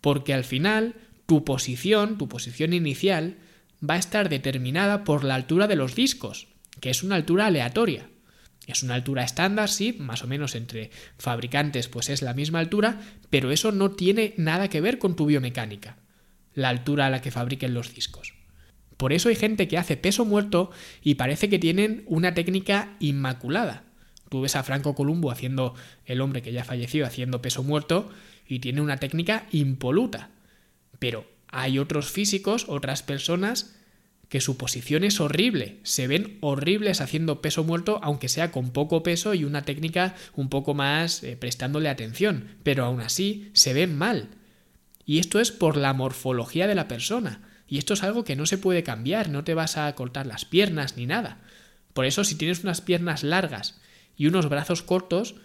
porque 0.00 0.34
al 0.34 0.44
final 0.44 0.94
tu 1.26 1.44
posición, 1.44 2.18
tu 2.18 2.28
posición 2.28 2.72
inicial, 2.72 3.38
va 3.88 3.94
a 3.94 3.98
estar 3.98 4.28
determinada 4.28 5.04
por 5.04 5.24
la 5.24 5.34
altura 5.34 5.66
de 5.66 5.76
los 5.76 5.94
discos 5.94 6.48
que 6.80 6.90
es 6.90 7.02
una 7.02 7.16
altura 7.16 7.46
aleatoria. 7.46 8.08
Es 8.66 8.82
una 8.82 8.94
altura 8.94 9.22
estándar, 9.22 9.68
sí, 9.68 9.94
más 9.98 10.24
o 10.24 10.26
menos 10.26 10.54
entre 10.54 10.90
fabricantes 11.18 11.88
pues 11.88 12.08
es 12.08 12.22
la 12.22 12.34
misma 12.34 12.58
altura, 12.58 13.00
pero 13.30 13.52
eso 13.52 13.70
no 13.70 13.92
tiene 13.92 14.34
nada 14.36 14.68
que 14.68 14.80
ver 14.80 14.98
con 14.98 15.14
tu 15.14 15.26
biomecánica, 15.26 15.98
la 16.52 16.68
altura 16.68 17.06
a 17.06 17.10
la 17.10 17.22
que 17.22 17.30
fabriquen 17.30 17.74
los 17.74 17.94
discos. 17.94 18.34
Por 18.96 19.12
eso 19.12 19.28
hay 19.28 19.36
gente 19.36 19.68
que 19.68 19.78
hace 19.78 19.96
peso 19.96 20.24
muerto 20.24 20.70
y 21.02 21.14
parece 21.14 21.48
que 21.48 21.58
tienen 21.58 22.02
una 22.06 22.34
técnica 22.34 22.96
inmaculada, 22.98 23.84
Tú 24.28 24.40
ves 24.40 24.56
a 24.56 24.62
Franco 24.62 24.94
Columbo 24.94 25.30
haciendo, 25.30 25.74
el 26.04 26.20
hombre 26.20 26.42
que 26.42 26.52
ya 26.52 26.64
falleció, 26.64 27.06
haciendo 27.06 27.42
peso 27.42 27.62
muerto 27.62 28.10
y 28.46 28.58
tiene 28.58 28.80
una 28.80 28.96
técnica 28.98 29.46
impoluta. 29.50 30.30
Pero 30.98 31.26
hay 31.48 31.78
otros 31.78 32.10
físicos, 32.10 32.66
otras 32.68 33.02
personas 33.02 33.76
que 34.28 34.40
su 34.40 34.56
posición 34.56 35.04
es 35.04 35.20
horrible, 35.20 35.78
se 35.84 36.08
ven 36.08 36.38
horribles 36.40 37.00
haciendo 37.00 37.40
peso 37.40 37.62
muerto, 37.62 38.00
aunque 38.02 38.28
sea 38.28 38.50
con 38.50 38.70
poco 38.70 39.02
peso 39.02 39.34
y 39.34 39.44
una 39.44 39.62
técnica 39.62 40.16
un 40.34 40.48
poco 40.48 40.74
más 40.74 41.22
eh, 41.22 41.36
prestándole 41.36 41.88
atención, 41.88 42.56
pero 42.64 42.84
aún 42.84 43.00
así 43.00 43.50
se 43.52 43.72
ven 43.72 43.96
mal. 43.96 44.30
Y 45.04 45.20
esto 45.20 45.38
es 45.38 45.52
por 45.52 45.76
la 45.76 45.92
morfología 45.92 46.66
de 46.66 46.74
la 46.74 46.88
persona. 46.88 47.40
Y 47.68 47.78
esto 47.78 47.94
es 47.94 48.02
algo 48.02 48.24
que 48.24 48.36
no 48.36 48.46
se 48.46 48.58
puede 48.58 48.82
cambiar, 48.82 49.28
no 49.28 49.44
te 49.44 49.54
vas 49.54 49.76
a 49.76 49.94
cortar 49.94 50.26
las 50.26 50.44
piernas 50.44 50.96
ni 50.96 51.06
nada. 51.06 51.38
Por 51.92 52.04
eso 52.04 52.24
si 52.24 52.34
tienes 52.34 52.64
unas 52.64 52.80
piernas 52.80 53.22
largas 53.22 53.80
y 54.16 54.26
unos 54.26 54.48
brazos 54.48 54.82
cortos, 54.82 55.36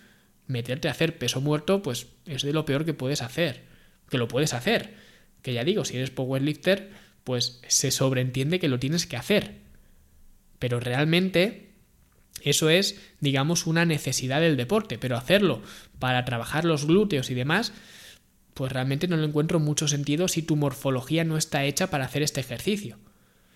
meterte 0.48 0.88
a 0.88 0.92
hacer 0.92 1.18
peso 1.18 1.42
muerto 1.42 1.82
pues 1.82 2.08
es 2.26 2.44
de 2.44 2.54
lo 2.54 2.66
peor 2.66 2.86
que 2.86 2.94
puedes 2.94 3.22
hacer. 3.22 3.64
Que 4.10 4.18
lo 4.18 4.28
puedes 4.28 4.54
hacer. 4.54 4.96
Que 5.42 5.54
ya 5.54 5.64
digo, 5.64 5.86
si 5.86 5.98
eres 5.98 6.12
powerlifter, 6.12 6.92
pues 7.24 7.62
se 7.68 7.92
sobreentiende 7.92 8.60
que 8.60 8.68
lo 8.68 8.80
tienes 8.80 9.08
que 9.08 9.18
hacer. 9.18 9.60
Pero 10.60 10.80
realmente 10.80 11.72
eso 12.44 12.70
es, 12.70 13.00
digamos, 13.20 13.68
una 13.68 13.86
necesidad 13.86 14.42
del 14.42 14.58
deporte, 14.58 14.98
pero 14.98 15.18
hacerlo 15.18 15.62
para 16.00 16.26
trabajar 16.26 16.66
los 16.66 16.86
glúteos 16.86 17.30
y 17.30 17.36
demás, 17.36 17.74
pues 18.54 18.72
realmente 18.72 19.08
no 19.08 19.18
le 19.18 19.26
encuentro 19.26 19.60
mucho 19.60 19.88
sentido 19.88 20.28
si 20.28 20.42
tu 20.42 20.56
morfología 20.56 21.24
no 21.24 21.38
está 21.38 21.66
hecha 21.66 21.90
para 21.90 22.06
hacer 22.06 22.24
este 22.24 22.42
ejercicio. 22.42 22.98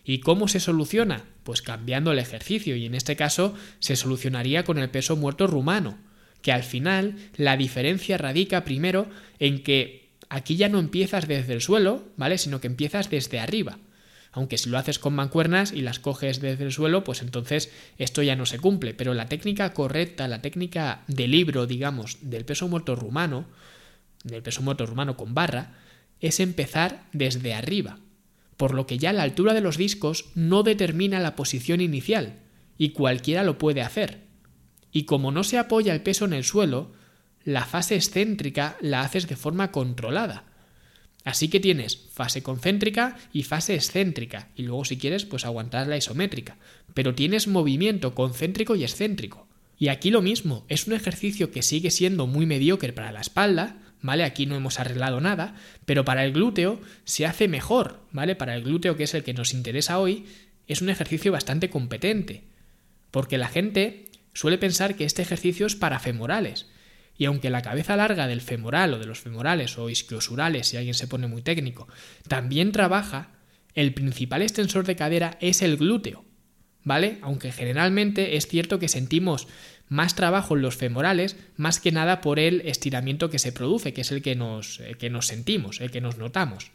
¿Y 0.04 0.20
cómo 0.20 0.48
se 0.48 0.60
soluciona? 0.60 1.26
Pues 1.46 1.62
cambiando 1.62 2.12
el 2.12 2.20
ejercicio 2.20 2.76
y 2.76 2.86
en 2.86 2.96
este 2.96 3.16
caso 3.16 3.56
se 3.80 3.96
solucionaría 3.96 4.66
con 4.66 4.80
el 4.80 4.90
peso 4.90 5.16
muerto 5.16 5.48
rumano, 5.48 5.98
que 6.42 6.52
al 6.52 6.64
final 6.64 7.16
la 7.38 7.56
diferencia 7.56 8.18
radica 8.18 8.66
primero 8.66 9.08
en 9.40 9.64
que 9.64 10.06
Aquí 10.30 10.56
ya 10.56 10.70
no 10.70 10.80
empiezas 10.80 11.28
desde 11.28 11.54
el 11.54 11.62
suelo, 11.62 12.04
¿vale? 12.18 12.38
Sino 12.38 12.60
que 12.60 12.68
empiezas 12.68 13.10
desde 13.10 13.40
arriba. 13.40 13.78
Aunque 14.32 14.58
si 14.58 14.70
lo 14.70 14.78
haces 14.78 15.00
con 15.00 15.14
mancuernas 15.14 15.72
y 15.72 15.82
las 15.82 16.00
coges 16.00 16.42
desde 16.42 16.66
el 16.66 16.72
suelo, 16.72 17.04
pues 17.04 17.22
entonces 17.22 17.72
esto 17.98 18.22
ya 18.22 18.36
no 18.36 18.46
se 18.46 18.60
cumple. 18.60 18.94
Pero 18.94 19.14
la 19.14 19.30
técnica 19.30 19.74
correcta, 19.74 20.28
la 20.28 20.42
técnica 20.42 21.04
de 21.08 21.28
libro, 21.28 21.68
digamos, 21.68 22.18
del 22.22 22.44
peso 22.44 22.68
muerto 22.68 22.96
rumano, 22.96 23.46
del 24.24 24.44
peso 24.44 24.62
muerto 24.62 24.86
rumano 24.86 25.16
con 25.16 25.34
barra, 25.34 25.78
es 26.20 26.40
empezar 26.40 27.06
desde 27.14 27.54
arriba. 27.54 28.00
Por 28.58 28.74
lo 28.74 28.88
que 28.88 28.98
ya 28.98 29.14
la 29.14 29.24
altura 29.24 29.54
de 29.54 29.62
los 29.62 29.78
discos 29.78 30.26
no 30.36 30.64
determina 30.64 31.20
la 31.20 31.36
posición 31.36 31.82
inicial, 31.82 32.40
y 32.78 32.90
cualquiera 32.90 33.44
lo 33.44 33.58
puede 33.58 33.82
hacer. 33.82 34.22
Y 34.92 35.04
como 35.04 35.32
no 35.32 35.44
se 35.44 35.58
apoya 35.58 35.94
el 35.94 36.02
peso 36.02 36.26
en 36.26 36.34
el 36.34 36.44
suelo, 36.44 36.94
la 37.44 37.66
fase 37.66 37.96
excéntrica 37.96 38.78
la 38.82 39.02
haces 39.02 39.28
de 39.28 39.36
forma 39.36 39.72
controlada. 39.72 40.46
Así 41.26 41.48
que 41.50 41.60
tienes 41.60 41.98
fase 42.14 42.44
concéntrica 42.44 43.18
y 43.34 43.44
fase 43.44 43.76
excéntrica, 43.76 44.50
y 44.56 44.64
luego 44.64 44.86
si 44.86 44.98
quieres, 44.98 45.26
pues 45.26 45.44
aguantar 45.44 45.88
la 45.88 45.98
isométrica. 45.98 46.58
Pero 46.94 47.16
tienes 47.16 47.48
movimiento 47.48 48.14
concéntrico 48.14 48.76
y 48.76 48.84
excéntrico. 48.84 49.48
Y 49.78 49.90
aquí 49.90 50.12
lo 50.12 50.22
mismo, 50.22 50.66
es 50.70 50.88
un 50.88 50.94
ejercicio 50.94 51.52
que 51.52 51.64
sigue 51.64 51.92
siendo 51.92 52.28
muy 52.28 52.46
mediocre 52.46 52.94
para 52.94 53.12
la 53.12 53.22
espalda, 53.22 53.82
¿vale? 54.02 54.24
Aquí 54.24 54.46
no 54.46 54.56
hemos 54.56 54.80
arreglado 54.80 55.22
nada, 55.22 55.56
pero 55.86 56.06
para 56.06 56.24
el 56.26 56.34
glúteo 56.34 56.82
se 57.04 57.26
hace 57.26 57.48
mejor, 57.48 58.02
¿vale? 58.12 58.36
Para 58.36 58.56
el 58.56 58.64
glúteo, 58.64 58.98
que 58.98 59.04
es 59.04 59.14
el 59.14 59.24
que 59.24 59.34
nos 59.34 59.54
interesa 59.54 60.00
hoy, 60.00 60.26
es 60.68 60.82
un 60.82 60.90
ejercicio 60.90 61.32
bastante 61.32 61.70
competente. 61.70 62.44
Porque 63.12 63.38
la 63.38 63.48
gente 63.48 64.06
suele 64.34 64.58
pensar 64.58 64.96
que 64.96 65.06
este 65.06 65.22
ejercicio 65.22 65.66
es 65.66 65.76
para 65.76 66.00
femorales, 66.00 66.68
y 67.18 67.26
aunque 67.26 67.50
la 67.50 67.62
cabeza 67.62 67.96
larga 67.96 68.28
del 68.28 68.42
femoral 68.42 68.94
o 68.94 69.00
de 69.00 69.06
los 69.06 69.22
femorales 69.22 69.78
o 69.78 69.90
isquiosurales, 69.90 70.68
si 70.68 70.78
alguien 70.78 70.94
se 70.94 71.08
pone 71.08 71.28
muy 71.28 71.42
técnico, 71.42 71.88
también 72.28 72.72
trabaja, 72.72 73.30
el 73.74 73.94
principal 73.94 74.42
extensor 74.42 74.86
de 74.86 74.96
cadera 74.96 75.38
es 75.40 75.62
el 75.62 75.78
glúteo, 75.78 76.26
¿vale? 76.86 77.18
Aunque 77.22 77.52
generalmente 77.52 78.38
es 78.38 78.48
cierto 78.48 78.80
que 78.80 78.88
sentimos 78.88 79.50
más 79.90 80.16
trabajo 80.16 80.56
en 80.56 80.62
los 80.62 80.78
femorales, 80.78 81.36
más 81.58 81.80
que 81.80 81.92
nada 81.92 82.22
por 82.22 82.40
el 82.40 82.62
estiramiento 82.62 83.30
que 83.30 83.40
se 83.40 83.52
produce, 83.52 83.94
que 83.94 84.02
es 84.02 84.12
el 84.12 84.22
que 84.22 84.36
nos, 84.36 84.80
eh, 84.80 84.96
que 84.98 85.10
nos 85.10 85.28
sentimos, 85.28 85.82
el 85.82 85.92
que 85.92 86.02
nos 86.02 86.18
notamos, 86.18 86.72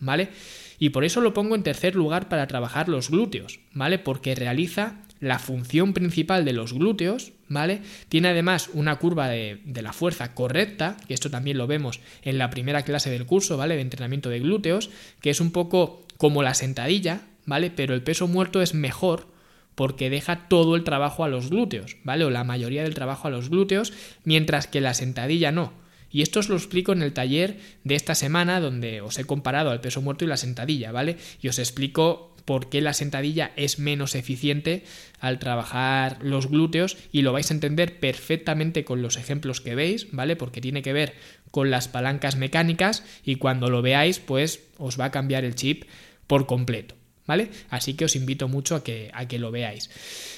¿vale? 0.00 0.30
Y 0.78 0.90
por 0.90 1.04
eso 1.04 1.20
lo 1.20 1.34
pongo 1.34 1.54
en 1.54 1.62
tercer 1.62 1.94
lugar 1.94 2.28
para 2.28 2.46
trabajar 2.46 2.88
los 2.88 3.10
glúteos, 3.10 3.60
¿vale? 3.72 3.98
Porque 3.98 4.34
realiza 4.34 5.02
la 5.20 5.40
función 5.40 5.92
principal 5.92 6.44
de 6.44 6.52
los 6.52 6.72
glúteos, 6.72 7.32
¿vale? 7.48 7.82
Tiene 8.08 8.28
además 8.28 8.70
una 8.72 8.96
curva 8.96 9.28
de, 9.28 9.60
la 9.64 9.92
fuerza 9.92 10.34
correcta, 10.34 10.96
que 11.06 11.14
esto 11.14 11.30
también 11.30 11.58
lo 11.58 11.66
vemos 11.66 12.00
en 12.22 12.38
la 12.38 12.50
primera 12.50 12.82
clase 12.82 13.10
del 13.10 13.26
curso, 13.26 13.56
¿vale? 13.56 13.74
De 13.74 13.82
entrenamiento 13.82 14.30
de 14.30 14.38
glúteos, 14.38 14.90
que 15.20 15.30
es 15.30 15.40
un 15.40 15.50
poco 15.50 16.06
como 16.16 16.44
la 16.44 16.54
sentadilla, 16.54 17.22
¿vale? 17.46 17.70
Pero 17.70 17.94
el 17.94 18.02
peso 18.02 18.28
muerto 18.28 18.62
es 18.62 18.74
mejor 18.74 19.37
porque 19.78 20.10
deja 20.10 20.48
todo 20.48 20.74
el 20.74 20.82
trabajo 20.82 21.22
a 21.22 21.28
los 21.28 21.50
glúteos, 21.50 21.98
¿vale? 22.02 22.24
O 22.24 22.30
la 22.30 22.42
mayoría 22.42 22.82
del 22.82 22.94
trabajo 22.94 23.28
a 23.28 23.30
los 23.30 23.48
glúteos, 23.48 23.92
mientras 24.24 24.66
que 24.66 24.80
la 24.80 24.92
sentadilla 24.92 25.52
no. 25.52 25.72
Y 26.10 26.22
esto 26.22 26.40
os 26.40 26.48
lo 26.48 26.56
explico 26.56 26.92
en 26.92 27.00
el 27.00 27.12
taller 27.12 27.60
de 27.84 27.94
esta 27.94 28.16
semana 28.16 28.58
donde 28.58 29.02
os 29.02 29.20
he 29.20 29.24
comparado 29.24 29.70
al 29.70 29.80
peso 29.80 30.02
muerto 30.02 30.24
y 30.24 30.28
la 30.28 30.36
sentadilla, 30.36 30.90
¿vale? 30.90 31.16
Y 31.40 31.46
os 31.46 31.60
explico 31.60 32.34
por 32.44 32.70
qué 32.70 32.80
la 32.80 32.92
sentadilla 32.92 33.52
es 33.54 33.78
menos 33.78 34.16
eficiente 34.16 34.82
al 35.20 35.38
trabajar 35.38 36.18
los 36.22 36.48
glúteos 36.48 36.96
y 37.12 37.22
lo 37.22 37.32
vais 37.32 37.52
a 37.52 37.54
entender 37.54 38.00
perfectamente 38.00 38.84
con 38.84 39.00
los 39.00 39.16
ejemplos 39.16 39.60
que 39.60 39.76
veis, 39.76 40.08
¿vale? 40.10 40.34
Porque 40.34 40.60
tiene 40.60 40.82
que 40.82 40.92
ver 40.92 41.14
con 41.52 41.70
las 41.70 41.86
palancas 41.86 42.34
mecánicas 42.34 43.04
y 43.24 43.36
cuando 43.36 43.70
lo 43.70 43.80
veáis 43.80 44.18
pues 44.18 44.58
os 44.76 44.98
va 44.98 45.04
a 45.04 45.12
cambiar 45.12 45.44
el 45.44 45.54
chip 45.54 45.84
por 46.26 46.46
completo. 46.46 46.97
¿Vale? 47.28 47.50
Así 47.68 47.92
que 47.92 48.06
os 48.06 48.16
invito 48.16 48.48
mucho 48.48 48.74
a 48.74 48.82
que, 48.82 49.10
a 49.12 49.28
que 49.28 49.38
lo 49.38 49.52
veáis. 49.52 49.90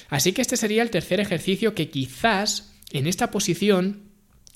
Así 0.09 0.33
que 0.33 0.41
este 0.41 0.57
sería 0.57 0.83
el 0.83 0.91
tercer 0.91 1.21
ejercicio 1.21 1.73
que 1.73 1.89
quizás 1.89 2.73
en 2.91 3.07
esta 3.07 3.31
posición 3.31 4.11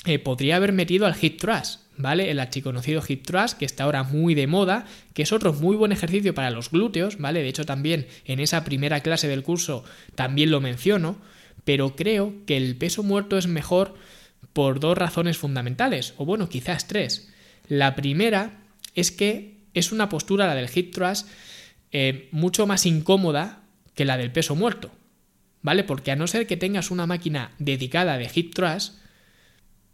eh, 0.06 0.20
podría 0.20 0.58
haber 0.58 0.74
metido 0.74 1.06
al 1.06 1.16
hip 1.20 1.40
thrust, 1.40 1.82
¿vale? 1.98 2.30
El 2.30 2.40
archiconocido 2.40 3.02
hip 3.08 3.26
thrust, 3.26 3.58
que 3.58 3.66
está 3.66 3.86
ahora 3.86 4.04
muy 4.04 4.36
de 4.36 4.48
moda, 4.48 4.86
que 5.14 5.24
es 5.24 5.32
otro 5.32 5.54
muy 5.54 5.78
buen 5.78 5.94
ejercicio 5.94 6.36
para 6.36 6.52
los 6.52 6.70
glúteos, 6.70 7.18
¿vale? 7.18 7.42
De 7.42 7.48
hecho, 7.48 7.66
también 7.66 8.06
en 8.26 8.42
esa 8.42 8.66
primera 8.66 9.00
clase 9.00 9.30
del 9.30 9.42
curso 9.42 9.86
también 10.14 10.52
lo 10.52 10.60
menciono, 10.60 11.18
pero 11.64 11.96
creo 11.96 12.34
que 12.46 12.58
el 12.58 12.76
peso 12.76 13.02
muerto 13.02 13.38
es 13.38 13.48
mejor 13.48 13.96
por 14.52 14.82
dos 14.82 14.98
razones 14.98 15.38
fundamentales, 15.38 16.14
o 16.18 16.26
bueno, 16.26 16.50
quizás 16.50 16.86
tres. 16.86 17.30
La 17.68 17.96
primera 17.96 18.60
es 18.94 19.12
que 19.12 19.56
es 19.74 19.92
una 19.92 20.10
postura, 20.10 20.48
la 20.48 20.56
del 20.56 20.70
hip 20.74 20.94
thrust, 20.94 21.28
eh, 21.98 22.28
mucho 22.34 22.68
más 22.68 22.86
incómoda 22.86 23.64
que 23.94 24.04
la 24.04 24.18
del 24.18 24.30
peso 24.30 24.54
muerto, 24.54 24.92
¿vale? 25.62 25.86
Porque 25.86 26.12
a 26.12 26.18
no 26.18 26.28
ser 26.28 26.46
que 26.46 26.58
tengas 26.58 26.92
una 26.92 27.08
máquina 27.08 27.54
dedicada 27.58 28.18
de 28.18 28.30
hip 28.36 28.54
thrust, 28.54 28.98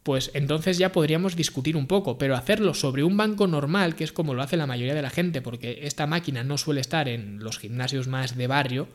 pues 0.01 0.31
entonces 0.33 0.79
ya 0.79 0.91
podríamos 0.93 1.35
discutir 1.35 1.77
un 1.77 1.85
poco, 1.85 2.17
pero 2.17 2.35
hacerlo 2.35 2.73
sobre 2.73 3.03
un 3.03 3.17
banco 3.17 3.45
normal, 3.45 3.93
que 3.93 4.03
es 4.03 4.11
como 4.11 4.33
lo 4.33 4.41
hace 4.41 4.57
la 4.57 4.65
mayoría 4.65 4.95
de 4.95 5.03
la 5.03 5.11
gente, 5.11 5.43
porque 5.43 5.81
esta 5.83 6.07
máquina 6.07 6.43
no 6.43 6.57
suele 6.57 6.81
estar 6.81 7.07
en 7.07 7.37
los 7.37 7.59
gimnasios 7.59 8.07
más 8.07 8.35
de 8.35 8.47
barrio, 8.47 8.87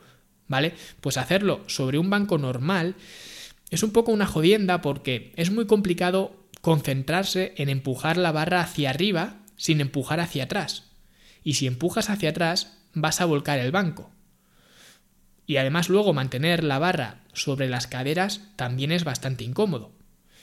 ¿vale? 0.49 0.73
Pues 0.99 1.15
hacerlo 1.15 1.63
sobre 1.67 1.99
un 1.99 2.09
banco 2.09 2.37
normal 2.37 2.95
es 3.69 3.83
un 3.83 3.91
poco 3.91 4.11
una 4.11 4.25
jodienda 4.25 4.81
porque 4.81 5.31
es 5.37 5.49
muy 5.49 5.65
complicado 5.65 6.35
concentrarse 6.59 7.53
en 7.55 7.69
empujar 7.69 8.17
la 8.17 8.33
barra 8.33 8.59
hacia 8.59 8.89
arriba 8.89 9.37
sin 9.55 9.79
empujar 9.79 10.19
hacia 10.19 10.43
atrás. 10.43 10.91
Y 11.41 11.53
si 11.53 11.67
empujas 11.67 12.09
hacia 12.09 12.31
atrás, 12.31 12.76
vas 12.93 13.21
a 13.21 13.25
volcar 13.25 13.59
el 13.59 13.71
banco. 13.71 14.11
Y 15.45 15.57
además 15.57 15.89
luego 15.89 16.13
mantener 16.13 16.63
la 16.63 16.79
barra 16.79 17.21
sobre 17.33 17.69
las 17.69 17.87
caderas 17.87 18.41
también 18.55 18.91
es 18.91 19.03
bastante 19.03 19.43
incómodo. 19.43 19.93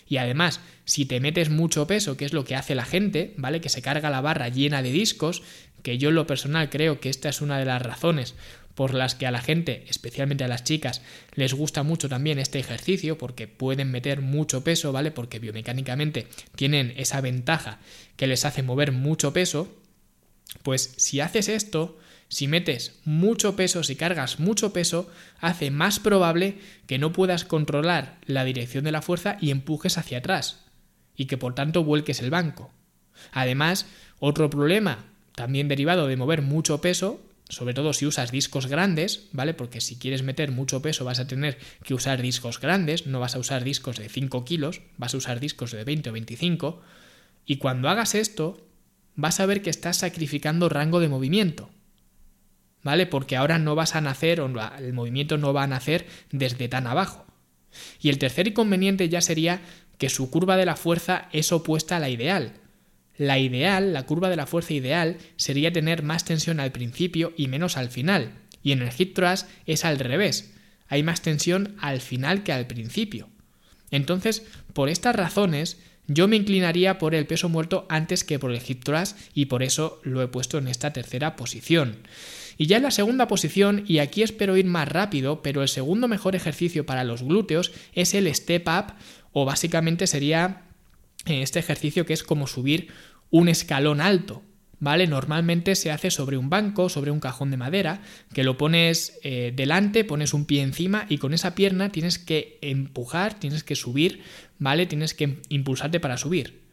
Y 0.07 0.19
además, 0.19 0.61
si 0.85 1.07
te 1.07 1.21
metes 1.21 1.51
mucho 1.51 1.87
peso, 1.87 2.17
que 2.17 2.25
es 2.25 2.33
lo 2.33 2.45
que 2.45 2.57
hace 2.57 2.75
la 2.75 2.85
gente, 2.85 3.35
¿vale? 3.37 3.61
Que 3.61 3.69
se 3.69 3.83
carga 3.83 4.11
la 4.11 4.21
barra 4.21 4.49
llena 4.49 4.83
de 4.83 4.93
discos, 4.93 5.43
que 5.83 5.99
yo 5.99 6.11
en 6.11 6.15
lo 6.15 6.27
personal 6.27 6.71
creo 6.71 7.01
que 7.01 7.11
esta 7.11 7.29
es 7.29 7.41
una 7.41 7.59
de 7.59 7.65
las 7.65 7.83
razones 7.83 8.35
por 8.75 8.93
las 8.93 9.15
que 9.15 9.27
a 9.27 9.31
la 9.31 9.41
gente, 9.41 9.85
especialmente 9.89 10.45
a 10.45 10.49
las 10.49 10.65
chicas, 10.65 11.01
les 11.35 11.55
gusta 11.55 11.83
mucho 11.83 12.09
también 12.09 12.39
este 12.39 12.59
ejercicio, 12.59 13.17
porque 13.19 13.47
pueden 13.47 13.91
meter 13.91 14.21
mucho 14.21 14.65
peso, 14.65 14.93
¿vale? 14.93 15.11
Porque 15.11 15.39
biomecánicamente 15.39 16.27
tienen 16.57 16.93
esa 16.97 17.21
ventaja 17.21 17.79
que 18.17 18.27
les 18.27 18.45
hace 18.45 18.63
mover 18.63 18.91
mucho 18.93 19.33
peso, 19.33 19.73
pues 20.63 20.95
si 20.97 21.21
haces 21.21 21.49
esto, 21.49 21.99
si 22.29 22.49
metes 22.49 23.01
mucho 23.05 23.57
peso, 23.57 23.83
si 23.83 23.97
cargas 23.97 24.41
mucho 24.41 24.73
peso, 24.73 25.11
hace 25.41 25.71
más 25.71 26.01
probable 26.01 26.59
que 26.87 26.99
no 26.99 27.13
puedas 27.13 27.45
controlar 27.45 28.19
la 28.27 28.45
dirección 28.45 28.85
de 28.85 28.93
la 28.93 29.03
fuerza 29.03 29.37
y 29.41 29.51
empujes 29.51 29.99
hacia 29.99 30.19
atrás, 30.19 30.65
y 31.17 31.27
que 31.27 31.39
por 31.39 31.55
tanto 31.55 31.85
vuelques 31.85 32.21
el 32.21 32.31
banco. 32.31 32.73
Además, 33.33 33.87
otro 34.19 34.51
problema, 34.51 35.05
también 35.35 35.69
derivado 35.69 36.07
de 36.07 36.17
mover 36.17 36.43
mucho 36.43 36.81
peso, 36.81 37.21
sobre 37.49 37.75
todo 37.75 37.93
si 37.93 38.07
usas 38.07 38.31
discos 38.31 38.67
grandes, 38.67 39.29
¿vale? 39.33 39.55
Porque 39.55 39.81
si 39.81 39.97
quieres 39.97 40.23
meter 40.23 40.51
mucho 40.51 40.81
peso 40.81 41.05
vas 41.05 41.21
a 41.21 41.27
tener 41.27 41.59
que 41.83 41.95
usar 41.95 42.23
discos 42.23 42.59
grandes, 42.59 43.07
no 43.07 43.21
vas 43.21 43.37
a 43.37 43.39
usar 43.39 43.65
discos 43.65 43.97
de 43.97 44.09
5 44.09 44.45
kilos, 44.45 44.81
vas 44.97 45.15
a 45.15 45.19
usar 45.19 45.41
discos 45.41 45.73
de 45.73 45.85
20 45.85 46.11
o 46.11 46.13
25. 46.15 46.83
Y 47.47 47.57
cuando 47.57 47.89
hagas 47.89 48.15
esto, 48.15 48.67
vas 49.15 49.41
a 49.41 49.47
ver 49.47 49.63
que 49.63 49.71
estás 49.71 49.99
sacrificando 49.99 50.69
rango 50.69 51.01
de 51.01 51.09
movimiento, 51.09 51.71
¿vale? 52.85 53.07
Porque 53.07 53.37
ahora 53.37 53.59
no 53.59 53.75
vas 53.75 53.97
a 53.97 54.01
nacer, 54.01 54.41
o 54.41 54.47
el 54.79 54.93
movimiento 54.93 55.39
no 55.39 55.53
va 55.53 55.65
a 55.65 55.67
nacer 55.67 56.07
desde 56.31 56.69
tan 56.69 56.87
abajo. 56.87 57.27
Y 58.01 58.11
el 58.11 58.19
tercer 58.19 58.47
inconveniente 58.47 59.09
ya 59.09 59.21
sería 59.21 59.61
que 59.99 60.09
su 60.09 60.31
curva 60.31 60.57
de 60.57 60.67
la 60.67 60.77
fuerza 60.77 61.29
es 61.33 61.51
opuesta 61.51 61.97
a 61.97 62.01
la 62.01 62.11
ideal. 62.11 62.53
La 63.17 63.39
ideal, 63.39 63.93
la 63.93 64.05
curva 64.05 64.29
de 64.29 64.37
la 64.37 64.47
fuerza 64.47 64.75
ideal, 64.75 65.19
sería 65.37 65.73
tener 65.73 66.03
más 66.03 66.25
tensión 66.25 66.61
al 66.61 66.73
principio 66.73 67.33
y 67.37 67.49
menos 67.49 67.77
al 67.77 67.91
final. 67.91 68.33
Y 68.63 68.73
en 68.73 68.83
el 68.83 68.91
hip 68.97 69.15
thrust 69.15 69.49
es 69.67 69.85
al 69.85 69.99
revés. 69.99 70.53
Hay 70.89 71.03
más 71.03 71.23
tensión 71.23 71.77
al 71.81 72.01
final 72.01 72.43
que 72.43 72.53
al 72.53 72.67
principio. 72.67 73.29
Entonces, 73.91 74.45
por 74.73 74.89
estas 74.89 75.15
razones, 75.15 75.79
yo 76.07 76.29
me 76.29 76.37
inclinaría 76.37 76.99
por 76.99 77.15
el 77.15 77.27
peso 77.27 77.49
muerto 77.49 77.87
antes 77.89 78.25
que 78.25 78.39
por 78.39 78.51
el 78.51 78.61
hip 78.67 78.85
thrust 78.85 79.17
y 79.33 79.47
por 79.47 79.63
eso 79.63 80.01
lo 80.03 80.23
he 80.23 80.29
puesto 80.29 80.59
en 80.59 80.69
esta 80.69 80.93
tercera 80.93 81.37
posición. 81.37 81.99
Y 82.57 82.67
ya 82.67 82.77
en 82.77 82.85
la 82.85 82.91
segunda 82.91 83.27
posición, 83.27 83.85
y 83.87 83.99
aquí 83.99 84.23
espero 84.23 84.57
ir 84.57 84.67
más 84.67 84.89
rápido, 84.89 85.43
pero 85.43 85.63
el 85.63 85.69
segundo 85.69 86.09
mejor 86.09 86.37
ejercicio 86.37 86.87
para 86.87 87.05
los 87.05 87.23
glúteos 87.23 87.73
es 87.93 88.15
el 88.15 88.33
step 88.35 88.69
up, 88.69 88.95
o 89.33 89.45
básicamente 89.45 90.07
sería 90.07 90.63
eh, 91.27 91.43
este 91.43 91.59
ejercicio 91.59 92.07
que 92.07 92.13
es 92.13 92.23
como 92.23 92.47
subir 92.47 92.89
un 93.31 93.49
escalón 93.49 94.01
alto. 94.01 94.43
¿Vale? 94.81 95.07
Normalmente 95.07 95.77
se 95.77 95.91
hace 95.91 96.11
sobre 96.11 96.37
un 96.37 96.51
banco, 96.51 96.91
sobre 96.91 97.11
un 97.11 97.21
cajón 97.21 97.51
de 97.51 97.57
madera, 97.57 98.03
que 98.35 98.45
lo 98.45 98.59
pones 98.59 99.19
eh, 99.23 99.53
delante, 99.55 100.05
pones 100.05 100.35
un 100.35 100.45
pie 100.45 100.63
encima 100.63 101.07
y 101.09 101.19
con 101.19 101.33
esa 101.33 101.55
pierna 101.55 101.91
tienes 101.91 102.19
que 102.19 102.59
empujar, 102.61 103.39
tienes 103.39 103.65
que 103.65 103.77
subir, 103.77 104.21
¿vale? 104.59 104.85
Tienes 104.85 105.15
que 105.15 105.41
impulsarte 105.49 106.01
para 106.01 106.19
subir. 106.19 106.65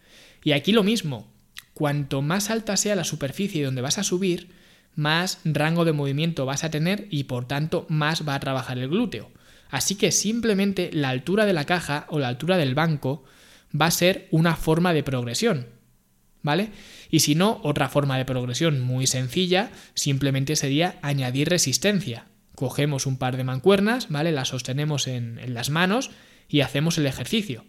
Y 0.43 0.51
aquí 0.51 0.73
lo 0.73 0.83
mismo, 0.83 1.31
cuanto 1.73 2.21
más 2.21 2.49
alta 2.49 2.75
sea 2.75 2.95
la 2.95 3.05
superficie 3.05 3.63
donde 3.63 3.81
vas 3.81 3.97
a 3.97 4.03
subir, 4.03 4.49
más 4.95 5.39
rango 5.45 5.85
de 5.85 5.93
movimiento 5.93 6.45
vas 6.45 6.63
a 6.63 6.71
tener 6.71 7.07
y 7.09 7.23
por 7.25 7.47
tanto 7.47 7.85
más 7.89 8.27
va 8.27 8.35
a 8.35 8.39
trabajar 8.39 8.77
el 8.77 8.89
glúteo. 8.89 9.31
Así 9.69 9.95
que 9.95 10.11
simplemente 10.11 10.89
la 10.93 11.09
altura 11.09 11.45
de 11.45 11.53
la 11.53 11.65
caja 11.65 12.05
o 12.09 12.19
la 12.19 12.27
altura 12.27 12.57
del 12.57 12.75
banco 12.75 13.23
va 13.79 13.85
a 13.85 13.91
ser 13.91 14.27
una 14.31 14.55
forma 14.55 14.93
de 14.93 15.03
progresión. 15.03 15.67
¿Vale? 16.43 16.71
Y 17.11 17.19
si 17.19 17.35
no, 17.35 17.61
otra 17.63 17.87
forma 17.87 18.17
de 18.17 18.25
progresión 18.25 18.81
muy 18.81 19.05
sencilla 19.05 19.71
simplemente 19.93 20.55
sería 20.55 20.97
añadir 21.03 21.49
resistencia. 21.49 22.25
Cogemos 22.55 23.05
un 23.05 23.17
par 23.17 23.37
de 23.37 23.43
mancuernas, 23.43 24.09
¿vale? 24.09 24.31
Las 24.31 24.49
sostenemos 24.49 25.07
en, 25.07 25.39
las 25.53 25.69
manos 25.69 26.09
y 26.49 26.61
hacemos 26.61 26.97
el 26.97 27.05
ejercicio. 27.05 27.63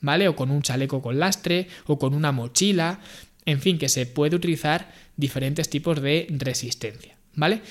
¿Vale? 0.00 0.28
O 0.28 0.36
con 0.36 0.50
un 0.50 0.62
chaleco 0.62 1.02
con 1.02 1.18
lastre, 1.18 1.68
o 1.86 1.98
con 1.98 2.14
una 2.14 2.30
mochila, 2.30 3.00
en 3.48 3.62
fin, 3.62 3.78
que 3.78 3.88
se 3.88 4.04
puede 4.04 4.36
utilizar 4.36 4.92
diferentes 5.16 5.70
tipos 5.70 6.02
de 6.02 6.26
resistencia, 6.28 7.16
¿vale? 7.34 7.62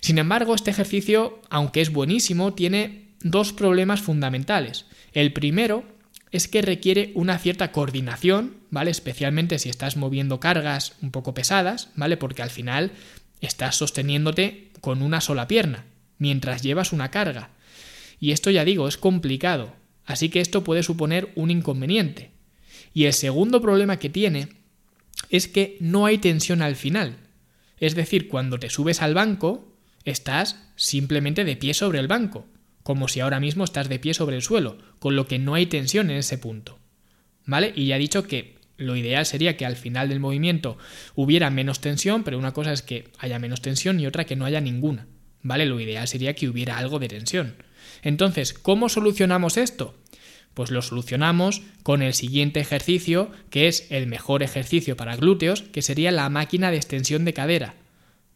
Sin 0.00 0.16
embargo, 0.16 0.54
este 0.54 0.70
ejercicio, 0.70 1.42
aunque 1.50 1.82
es 1.82 1.92
buenísimo, 1.92 2.54
tiene 2.54 3.08
dos 3.20 3.52
problemas 3.52 4.00
fundamentales. 4.00 4.86
El 5.12 5.34
primero 5.34 5.84
es 6.32 6.48
que 6.48 6.62
requiere 6.62 7.12
una 7.14 7.38
cierta 7.38 7.70
coordinación, 7.70 8.56
¿vale? 8.70 8.90
Especialmente 8.90 9.58
si 9.58 9.68
estás 9.68 9.98
moviendo 9.98 10.40
cargas 10.40 10.94
un 11.02 11.10
poco 11.10 11.34
pesadas, 11.34 11.90
¿vale? 11.96 12.16
Porque 12.16 12.40
al 12.40 12.50
final 12.50 12.92
estás 13.42 13.76
sosteniéndote 13.76 14.70
con 14.80 15.02
una 15.02 15.20
sola 15.20 15.46
pierna 15.46 15.84
mientras 16.16 16.62
llevas 16.62 16.94
una 16.94 17.10
carga. 17.10 17.50
Y 18.18 18.32
esto 18.32 18.50
ya 18.50 18.64
digo, 18.64 18.88
es 18.88 18.96
complicado, 18.96 19.74
así 20.06 20.30
que 20.30 20.40
esto 20.40 20.64
puede 20.64 20.82
suponer 20.82 21.30
un 21.34 21.50
inconveniente. 21.50 22.30
Y 22.94 23.04
el 23.04 23.12
segundo 23.12 23.60
problema 23.60 23.98
que 23.98 24.08
tiene 24.08 24.48
es 25.30 25.48
que 25.48 25.76
no 25.80 26.06
hay 26.06 26.18
tensión 26.18 26.62
al 26.62 26.76
final. 26.76 27.16
Es 27.78 27.94
decir, 27.94 28.28
cuando 28.28 28.58
te 28.58 28.70
subes 28.70 29.02
al 29.02 29.14
banco, 29.14 29.76
estás 30.04 30.62
simplemente 30.76 31.44
de 31.44 31.56
pie 31.56 31.74
sobre 31.74 31.98
el 31.98 32.08
banco, 32.08 32.46
como 32.82 33.08
si 33.08 33.20
ahora 33.20 33.40
mismo 33.40 33.64
estás 33.64 33.88
de 33.88 33.98
pie 33.98 34.14
sobre 34.14 34.36
el 34.36 34.42
suelo, 34.42 34.78
con 34.98 35.16
lo 35.16 35.26
que 35.26 35.38
no 35.38 35.54
hay 35.54 35.66
tensión 35.66 36.10
en 36.10 36.18
ese 36.18 36.38
punto. 36.38 36.78
¿Vale? 37.44 37.72
Y 37.74 37.86
ya 37.86 37.96
he 37.96 38.00
dicho 38.00 38.26
que 38.26 38.56
lo 38.76 38.96
ideal 38.96 39.24
sería 39.26 39.56
que 39.56 39.66
al 39.66 39.76
final 39.76 40.08
del 40.08 40.20
movimiento 40.20 40.78
hubiera 41.14 41.50
menos 41.50 41.80
tensión, 41.80 42.24
pero 42.24 42.38
una 42.38 42.52
cosa 42.52 42.72
es 42.72 42.82
que 42.82 43.08
haya 43.18 43.38
menos 43.38 43.62
tensión 43.62 44.00
y 44.00 44.06
otra 44.06 44.24
que 44.24 44.36
no 44.36 44.44
haya 44.44 44.60
ninguna. 44.60 45.06
¿Vale? 45.42 45.66
Lo 45.66 45.78
ideal 45.80 46.08
sería 46.08 46.34
que 46.34 46.48
hubiera 46.48 46.76
algo 46.78 46.98
de 46.98 47.08
tensión. 47.08 47.56
Entonces, 48.02 48.52
¿cómo 48.52 48.88
solucionamos 48.88 49.56
esto? 49.56 49.94
Pues 50.56 50.70
lo 50.70 50.80
solucionamos 50.80 51.60
con 51.82 52.00
el 52.00 52.14
siguiente 52.14 52.60
ejercicio, 52.60 53.30
que 53.50 53.68
es 53.68 53.86
el 53.90 54.06
mejor 54.06 54.42
ejercicio 54.42 54.96
para 54.96 55.14
glúteos, 55.14 55.60
que 55.60 55.82
sería 55.82 56.10
la 56.12 56.30
máquina 56.30 56.70
de 56.70 56.78
extensión 56.78 57.26
de 57.26 57.34
cadera. 57.34 57.74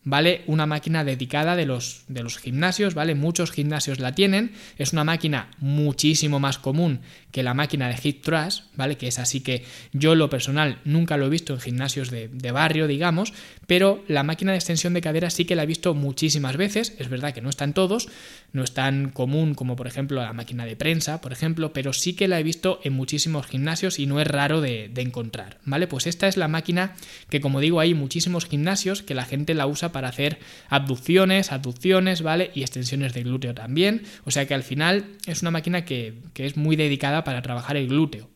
¿vale? 0.04 0.42
Una 0.46 0.66
máquina 0.66 1.04
dedicada 1.04 1.56
de 1.56 1.66
los, 1.66 2.04
de 2.08 2.22
los 2.22 2.38
gimnasios, 2.38 2.94
¿vale? 2.94 3.14
Muchos 3.14 3.52
gimnasios 3.52 4.00
la 4.00 4.14
tienen, 4.14 4.52
es 4.76 4.92
una 4.92 5.04
máquina 5.04 5.50
muchísimo 5.58 6.40
más 6.40 6.58
común 6.58 7.00
que 7.32 7.42
la 7.42 7.54
máquina 7.54 7.88
de 7.88 7.96
hip 8.02 8.22
thrust, 8.22 8.64
¿vale? 8.76 8.96
Que 8.96 9.08
es 9.08 9.18
así 9.18 9.40
que 9.40 9.64
yo 9.92 10.14
lo 10.14 10.30
personal 10.30 10.78
nunca 10.84 11.16
lo 11.16 11.26
he 11.26 11.30
visto 11.30 11.54
en 11.54 11.60
gimnasios 11.60 12.10
de, 12.10 12.28
de, 12.28 12.50
barrio, 12.50 12.86
digamos, 12.86 13.32
pero 13.70 14.02
la 14.08 14.24
máquina 14.24 14.50
de 14.50 14.58
extensión 14.58 14.94
de 14.94 15.00
cadera 15.00 15.30
sí 15.30 15.44
que 15.44 15.54
la 15.54 15.62
he 15.62 15.66
visto 15.66 15.94
muchísimas 15.94 16.56
veces, 16.56 16.92
es 16.98 17.08
verdad 17.08 17.32
que 17.32 17.40
no 17.40 17.48
están 17.48 17.72
todos, 17.72 18.08
no 18.52 18.64
es 18.64 18.74
tan 18.74 19.10
común 19.10 19.54
como 19.54 19.76
por 19.76 19.86
ejemplo 19.86 20.20
la 20.20 20.32
máquina 20.32 20.66
de 20.66 20.74
prensa, 20.74 21.20
por 21.20 21.30
ejemplo, 21.32 21.72
pero 21.72 21.92
sí 21.92 22.14
que 22.14 22.26
la 22.26 22.40
he 22.40 22.42
visto 22.42 22.80
en 22.82 22.94
muchísimos 22.94 23.46
gimnasios 23.46 24.00
y 24.00 24.06
no 24.06 24.20
es 24.20 24.26
raro 24.26 24.60
de, 24.60 24.90
encontrar, 24.96 25.58
¿vale? 25.64 25.86
Pues 25.86 26.08
esta 26.08 26.26
es 26.26 26.36
la 26.36 26.48
máquina 26.48 26.96
que 27.28 27.40
como 27.40 27.60
digo 27.60 27.78
hay 27.78 27.94
muchísimos 27.94 28.44
gimnasios 28.44 29.04
que 29.04 29.14
la 29.14 29.24
gente 29.24 29.54
la 29.54 29.68
usa 29.68 29.92
para 29.92 30.08
hacer 30.08 30.40
abducciones, 30.68 31.52
aducciones, 31.52 32.22
¿vale? 32.22 32.50
Y 32.56 32.62
extensiones 32.62 33.14
de 33.14 33.22
glúteo 33.22 33.54
también. 33.54 34.02
O 34.24 34.32
sea 34.32 34.48
que 34.48 34.54
al 34.54 34.64
final 34.64 35.04
es 35.26 35.42
una 35.42 35.52
máquina 35.52 35.84
que, 35.84 36.14
que 36.34 36.44
es 36.44 36.56
muy 36.56 36.74
dedicada 36.74 37.22
para 37.22 37.40
trabajar 37.40 37.76
el 37.76 37.86
glúteo, 37.86 38.28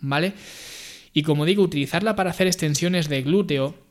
¿vale? 0.00 0.32
Y 1.12 1.24
como 1.24 1.44
digo, 1.44 1.62
utilizarla 1.62 2.16
para 2.16 2.30
hacer 2.30 2.46
extensiones 2.46 3.10
de 3.10 3.20
glúteo, 3.20 3.87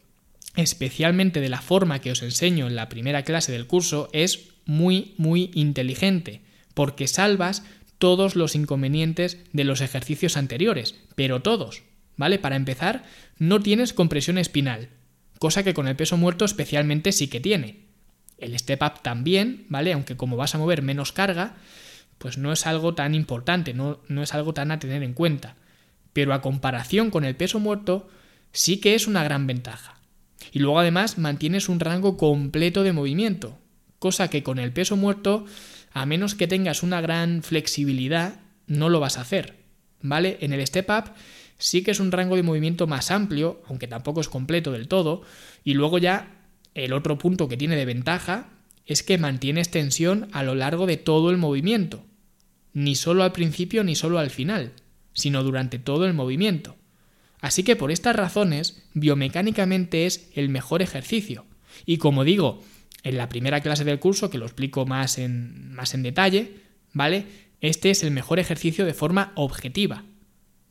especialmente 0.58 1.39
de 1.39 1.50
la 1.50 1.62
forma 1.62 2.02
que 2.02 2.12
os 2.12 2.24
enseño 2.24 2.67
en 2.67 2.76
la 2.76 2.89
primera 2.89 3.24
clase 3.24 3.52
del 3.52 3.67
curso, 3.67 4.10
es 4.12 4.50
muy, 4.65 5.13
muy 5.17 5.52
inteligente, 5.54 6.41
porque 6.74 7.08
salvas 7.08 7.63
todos 8.00 8.36
los 8.36 8.56
inconvenientes 8.56 9.38
de 9.54 9.63
los 9.63 9.82
ejercicios 9.82 10.36
anteriores, 10.36 10.96
pero 11.15 11.41
todos, 11.41 11.84
¿vale? 12.15 12.39
Para 12.39 12.56
empezar, 12.56 13.06
no 13.38 13.62
tienes 13.62 13.93
compresión 13.93 14.39
espinal, 14.39 14.89
cosa 15.38 15.63
que 15.63 15.76
con 15.76 15.88
el 15.88 15.96
peso 15.96 16.17
muerto 16.17 16.43
especialmente 16.43 17.12
sí 17.12 17.28
que 17.28 17.39
tiene. 17.39 17.86
El 18.39 18.58
step 18.58 18.82
up 18.82 19.04
también, 19.04 19.65
¿vale? 19.70 19.93
Aunque 19.93 20.17
como 20.17 20.38
vas 20.38 20.56
a 20.56 20.58
mover 20.58 20.82
menos 20.82 21.12
carga, 21.12 21.56
pues 22.17 22.39
no 22.39 22.52
es 22.52 22.65
algo 22.65 22.96
tan 22.96 23.13
importante, 23.13 23.76
no, 23.76 24.00
no 24.08 24.24
es 24.24 24.34
algo 24.34 24.56
tan 24.56 24.72
a 24.72 24.80
tener 24.80 25.04
en 25.04 25.13
cuenta. 25.13 25.56
Pero 26.13 26.34
a 26.34 26.41
comparación 26.41 27.12
con 27.12 27.26
el 27.26 27.36
peso 27.36 27.60
muerto, 27.60 28.10
sí 28.52 28.78
que 28.78 28.96
es 28.96 29.06
una 29.06 29.24
gran 29.24 29.46
ventaja. 29.46 29.97
Y 30.52 30.60
luego 30.60 30.80
además 30.80 31.17
mantienes 31.17 31.69
un 31.69 31.80
rango 31.80 32.17
completo 32.17 32.84
de 32.84 32.93
movimiento, 32.93 33.58
cosa 34.00 34.30
que 34.30 34.43
con 34.43 34.60
el 34.60 34.71
peso 34.71 34.95
muerto, 34.95 35.45
a 35.91 36.06
menos 36.06 36.36
que 36.36 36.47
tengas 36.47 36.84
una 36.84 37.02
gran 37.02 37.43
flexibilidad, 37.43 38.39
no 38.67 38.89
lo 38.89 39.00
vas 39.00 39.17
a 39.17 39.21
hacer. 39.21 39.56
¿Vale? 40.02 40.38
En 40.41 40.54
el 40.54 40.65
step 40.65 40.89
up 40.89 41.12
sí 41.58 41.82
que 41.82 41.91
es 41.91 42.00
un 42.00 42.12
rango 42.12 42.36
de 42.36 42.43
movimiento 42.43 42.88
más 42.88 43.12
amplio, 43.12 43.62
aunque 43.67 43.88
tampoco 43.88 44.21
es 44.21 44.30
completo 44.30 44.71
del 44.71 44.88
todo, 44.88 45.23
y 45.63 45.73
luego 45.73 45.97
ya 45.97 46.45
el 46.76 46.93
otro 46.93 47.17
punto 47.17 47.47
que 47.47 47.58
tiene 47.58 47.76
de 47.76 47.86
ventaja 47.86 48.50
es 48.86 49.04
que 49.04 49.17
mantienes 49.17 49.71
tensión 49.71 50.30
a 50.32 50.43
lo 50.43 50.56
largo 50.56 50.86
de 50.86 50.97
todo 50.97 51.32
el 51.32 51.38
movimiento, 51.38 52.06
ni 52.73 52.95
solo 52.95 53.23
al 53.23 53.32
principio 53.32 53.84
ni 53.84 53.95
solo 53.95 54.19
al 54.19 54.30
final, 54.30 54.73
sino 55.13 55.43
durante 55.43 55.80
todo 55.80 56.06
el 56.06 56.13
movimiento. 56.13 56.76
Así 57.41 57.63
que 57.63 57.76
por 57.76 57.91
estas 57.91 58.15
razones, 58.15 58.84
biomecánicamente 58.93 60.06
es 60.06 60.30
el 60.34 60.50
mejor 60.50 60.82
ejercicio. 60.82 61.45
Y 61.86 61.97
como 61.97 62.23
digo, 62.23 62.63
en 63.04 63.17
la 63.17 63.30
primera 63.30 63.62
clase 63.62 63.84
del 63.84 64.00
curso, 64.00 64.30
que 64.30 64.38
lo 64.38 64.45
explico 64.45 64.86
más 64.86 65.17
en, 65.17 65.71
más 65.73 65.93
en 65.93 66.04
detalle, 66.04 66.56
¿vale? 66.93 67.26
Este 67.62 67.89
es 67.89 68.04
el 68.04 68.12
mejor 68.12 68.39
ejercicio 68.39 68.86
de 68.86 68.93
forma 68.93 69.32
objetiva, 69.36 70.04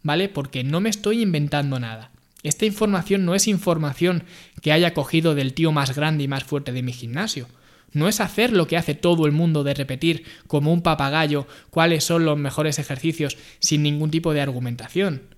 ¿vale? 0.02 0.28
Porque 0.28 0.64
no 0.64 0.80
me 0.80 0.90
estoy 0.90 1.22
inventando 1.22 1.78
nada. 1.78 2.10
Esta 2.42 2.66
información 2.66 3.24
no 3.24 3.34
es 3.34 3.48
información 3.48 4.24
que 4.62 4.72
haya 4.72 4.94
cogido 4.94 5.34
del 5.34 5.54
tío 5.54 5.72
más 5.72 5.96
grande 5.96 6.24
y 6.24 6.28
más 6.28 6.44
fuerte 6.44 6.72
de 6.72 6.82
mi 6.82 6.92
gimnasio. 6.92 7.48
No 7.92 8.08
es 8.08 8.20
hacer 8.20 8.52
lo 8.52 8.66
que 8.66 8.76
hace 8.76 8.94
todo 8.94 9.26
el 9.26 9.32
mundo 9.32 9.64
de 9.64 9.74
repetir 9.74 10.24
como 10.46 10.72
un 10.72 10.82
papagayo 10.82 11.46
cuáles 11.70 12.04
son 12.04 12.24
los 12.24 12.38
mejores 12.38 12.78
ejercicios 12.78 13.36
sin 13.58 13.82
ningún 13.82 14.10
tipo 14.10 14.32
de 14.32 14.42
argumentación. 14.42 15.35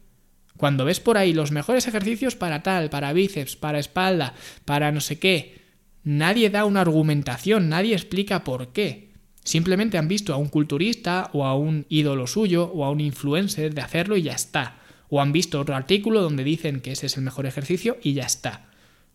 Cuando 0.59 0.85
ves 0.85 0.99
por 0.99 1.17
ahí 1.17 1.33
los 1.33 1.53
mejores 1.53 1.87
ejercicios 1.87 2.35
para 2.35 2.65
tal, 2.65 2.91
para 2.91 3.13
bíceps, 3.13 3.55
para 3.55 3.79
espalda, 3.79 4.35
para 4.65 4.91
no 4.91 5.01
sé 5.01 5.19
qué, 5.21 5.63
nadie 6.03 6.51
da 6.51 6.65
una 6.65 6.81
argumentación, 6.81 7.69
nadie 7.69 7.95
explica 7.95 8.43
por 8.43 8.73
qué. 8.73 9.13
Simplemente 9.45 9.99
han 9.99 10.09
visto 10.09 10.35
a 10.35 10.37
un 10.37 10.49
culturista 10.49 11.31
o 11.33 11.47
a 11.47 11.57
un 11.57 11.87
ídolo 11.89 12.27
suyo 12.27 12.71
o 12.75 12.85
a 12.85 12.91
un 12.91 13.01
influencer 13.01 13.73
de 13.73 13.83
hacerlo 13.83 14.17
y 14.17 14.23
ya 14.23 14.33
está. 14.33 14.81
O 15.09 15.23
han 15.23 15.33
visto 15.33 15.61
otro 15.61 15.77
artículo 15.77 16.23
donde 16.23 16.43
dicen 16.43 16.81
que 16.81 16.91
ese 16.91 17.07
es 17.07 17.17
el 17.17 17.23
mejor 17.23 17.47
ejercicio 17.47 17.97
y 18.03 18.15
ya 18.15 18.25
está. 18.25 18.67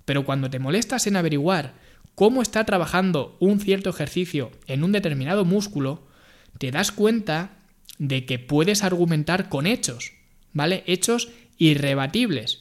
Pero 0.05 0.23
cuando 0.23 0.49
te 0.49 0.59
molestas 0.59 1.07
en 1.07 1.17
averiguar 1.17 1.73
cómo 2.15 2.41
está 2.41 2.63
trabajando 2.63 3.35
un 3.41 3.59
cierto 3.59 3.89
ejercicio 3.89 4.51
en 4.65 4.85
un 4.85 4.93
determinado 4.93 5.43
músculo, 5.43 6.07
te 6.57 6.71
das 6.71 6.93
cuenta 6.93 7.57
de 7.99 8.25
que 8.25 8.39
puedes 8.39 8.83
argumentar 8.83 9.49
con 9.49 9.67
hechos, 9.67 10.13
¿vale? 10.53 10.83
Hechos 10.87 11.29
irrebatibles. 11.57 12.59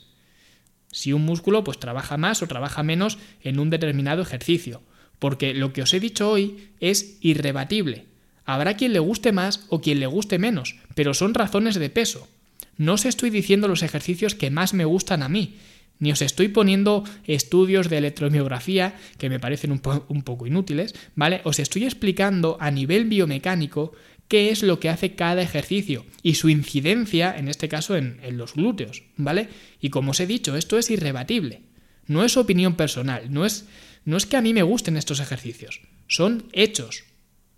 Si 0.91 1.13
un 1.13 1.25
músculo 1.25 1.65
pues 1.65 1.79
trabaja 1.79 2.17
más 2.17 2.43
o 2.43 2.47
trabaja 2.47 2.83
menos 2.83 3.19
en 3.43 3.59
un 3.59 3.71
determinado 3.71 4.23
ejercicio, 4.23 4.83
porque 5.19 5.55
lo 5.55 5.73
que 5.73 5.83
os 5.83 5.95
he 5.95 6.01
dicho 6.01 6.31
hoy 6.31 6.69
es 6.81 7.17
irrebatible. 7.21 8.07
Habrá 8.45 8.77
quien 8.77 8.93
le 8.93 8.99
guste 8.99 9.33
más 9.33 9.67
o 9.69 9.81
quien 9.81 10.01
le 10.01 10.07
guste 10.07 10.39
menos, 10.39 10.77
pero 10.95 11.15
son 11.15 11.33
razones 11.33 11.77
de 11.77 11.91
peso. 11.91 12.29
No 12.77 12.95
os 12.95 13.05
estoy 13.05 13.31
diciendo 13.31 13.69
los 13.69 13.83
ejercicios 13.83 14.35
que 14.35 14.51
más 14.51 14.75
me 14.75 14.85
gustan 14.85 15.23
a 15.23 15.29
mí, 15.29 15.57
ni 16.03 16.11
os 16.11 16.21
estoy 16.21 16.49
poniendo 16.49 17.05
estudios 17.29 17.89
de 17.89 17.99
electromiografía 17.99 18.97
que 19.19 19.31
me 19.31 19.39
parecen 19.39 19.71
un, 19.71 19.81
un, 20.09 20.23
poco 20.23 20.49
inútiles, 20.49 20.95
¿vale? 21.15 21.41
Os 21.45 21.61
estoy 21.61 21.85
explicando 21.85 22.57
a 22.59 22.73
nivel 22.73 23.05
biomecánico 23.05 23.93
qué 24.29 24.51
es 24.51 24.63
lo 24.63 24.81
que 24.81 24.89
hace 24.89 25.15
cada 25.15 25.43
ejercicio 25.43 26.07
y 26.23 26.35
su 26.35 26.49
incidencia, 26.49 27.37
en 27.37 27.49
este 27.49 27.69
caso, 27.69 27.97
en, 27.97 28.19
los 28.37 28.55
glúteos, 28.55 29.03
¿vale? 29.17 29.49
Y 29.81 29.91
como 29.91 30.13
os 30.13 30.21
he 30.21 30.27
dicho, 30.27 30.57
esto 30.57 30.79
es 30.79 30.91
irrebatible. 30.91 31.63
No 32.07 32.25
es 32.25 32.37
opinión 32.37 32.75
personal, 32.75 33.33
no 33.33 33.45
es, 33.45 33.67
no 34.05 34.17
es 34.17 34.27
que 34.27 34.37
a 34.37 34.43
mí 34.43 34.55
me 34.55 34.63
gusten 34.63 34.97
estos 34.97 35.21
ejercicios, 35.21 35.81
son 36.09 36.49
hechos, 36.53 37.05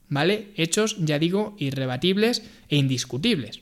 ¿vale? 0.09 0.53
Hechos, 0.57 0.97
ya 0.99 1.19
digo, 1.19 1.57
irrebatibles 1.59 2.43
e 2.69 2.77
indiscutibles. 2.77 3.61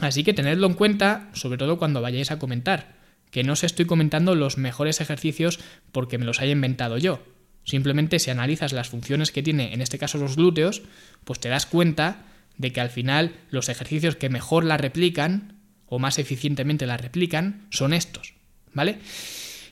Así 0.00 0.24
que 0.24 0.34
tenedlo 0.34 0.66
en 0.66 0.74
cuenta, 0.74 1.30
sobre 1.32 1.58
todo 1.58 1.78
cuando 1.78 2.02
vayáis 2.02 2.30
a 2.30 2.38
comentar 2.38 2.96
que 3.30 3.44
no 3.44 3.52
os 3.52 3.64
estoy 3.64 3.84
comentando 3.84 4.34
los 4.34 4.56
mejores 4.56 5.00
ejercicios 5.00 5.58
porque 5.92 6.18
me 6.18 6.24
los 6.24 6.40
haya 6.40 6.52
inventado 6.52 6.98
yo. 6.98 7.22
Simplemente 7.66 8.20
si 8.20 8.30
analizas 8.30 8.72
las 8.72 8.88
funciones 8.88 9.32
que 9.32 9.42
tiene, 9.42 9.74
en 9.74 9.82
este 9.82 9.98
caso 9.98 10.18
los 10.18 10.36
glúteos, 10.36 10.82
pues 11.24 11.40
te 11.40 11.48
das 11.48 11.66
cuenta 11.66 12.24
de 12.56 12.72
que 12.72 12.80
al 12.80 12.90
final 12.90 13.34
los 13.50 13.68
ejercicios 13.68 14.14
que 14.14 14.30
mejor 14.30 14.64
la 14.64 14.76
replican 14.76 15.60
o 15.86 15.98
más 15.98 16.20
eficientemente 16.20 16.86
la 16.86 16.96
replican 16.96 17.66
son 17.70 17.92
estos, 17.92 18.34
¿vale? 18.72 19.00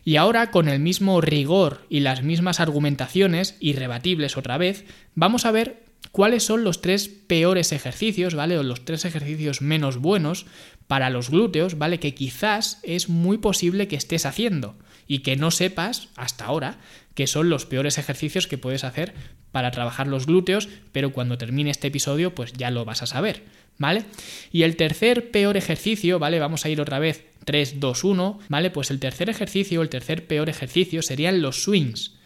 Y 0.04 0.16
ahora, 0.16 0.50
con 0.50 0.68
el 0.68 0.80
mismo 0.80 1.20
rigor 1.20 1.86
y 1.88 2.00
las 2.00 2.22
mismas 2.22 2.58
argumentaciones, 2.58 3.56
irrebatibles 3.60 4.36
otra 4.36 4.58
vez, 4.58 4.84
vamos 5.14 5.46
a 5.46 5.52
ver 5.52 5.84
cuáles 6.10 6.42
son 6.42 6.64
los 6.64 6.82
tres 6.82 7.08
peores 7.08 7.70
ejercicios, 7.70 8.34
¿vale? 8.34 8.58
O 8.58 8.64
los 8.64 8.84
tres 8.84 9.04
ejercicios 9.04 9.62
menos 9.62 9.98
buenos 9.98 10.46
para 10.88 11.10
los 11.10 11.30
glúteos, 11.30 11.78
¿vale? 11.78 12.00
Que 12.00 12.14
quizás 12.14 12.80
es 12.82 13.08
muy 13.08 13.38
posible 13.38 13.86
que 13.86 13.96
estés 13.96 14.26
haciendo 14.26 14.76
y 15.06 15.20
que 15.20 15.36
no 15.36 15.50
sepas 15.50 16.08
hasta 16.16 16.44
ahora 16.44 16.78
que 17.14 17.26
son 17.26 17.48
los 17.48 17.66
peores 17.66 17.98
ejercicios 17.98 18.46
que 18.46 18.58
puedes 18.58 18.84
hacer 18.84 19.14
para 19.52 19.70
trabajar 19.70 20.06
los 20.06 20.26
glúteos, 20.26 20.68
pero 20.92 21.12
cuando 21.12 21.38
termine 21.38 21.70
este 21.70 21.88
episodio 21.88 22.34
pues 22.34 22.52
ya 22.52 22.70
lo 22.70 22.84
vas 22.84 23.02
a 23.02 23.06
saber, 23.06 23.44
¿vale? 23.78 24.04
Y 24.50 24.62
el 24.62 24.76
tercer 24.76 25.30
peor 25.30 25.56
ejercicio, 25.56 26.18
¿vale? 26.18 26.40
Vamos 26.40 26.64
a 26.64 26.68
ir 26.68 26.80
otra 26.80 26.98
vez 26.98 27.24
3, 27.44 27.80
2, 27.80 28.04
1, 28.04 28.38
¿vale? 28.48 28.70
Pues 28.70 28.90
el 28.90 28.98
tercer 28.98 29.30
ejercicio, 29.30 29.82
el 29.82 29.88
tercer 29.88 30.26
peor 30.26 30.48
ejercicio 30.48 31.02
serían 31.02 31.40
los 31.40 31.62
swings. 31.62 32.16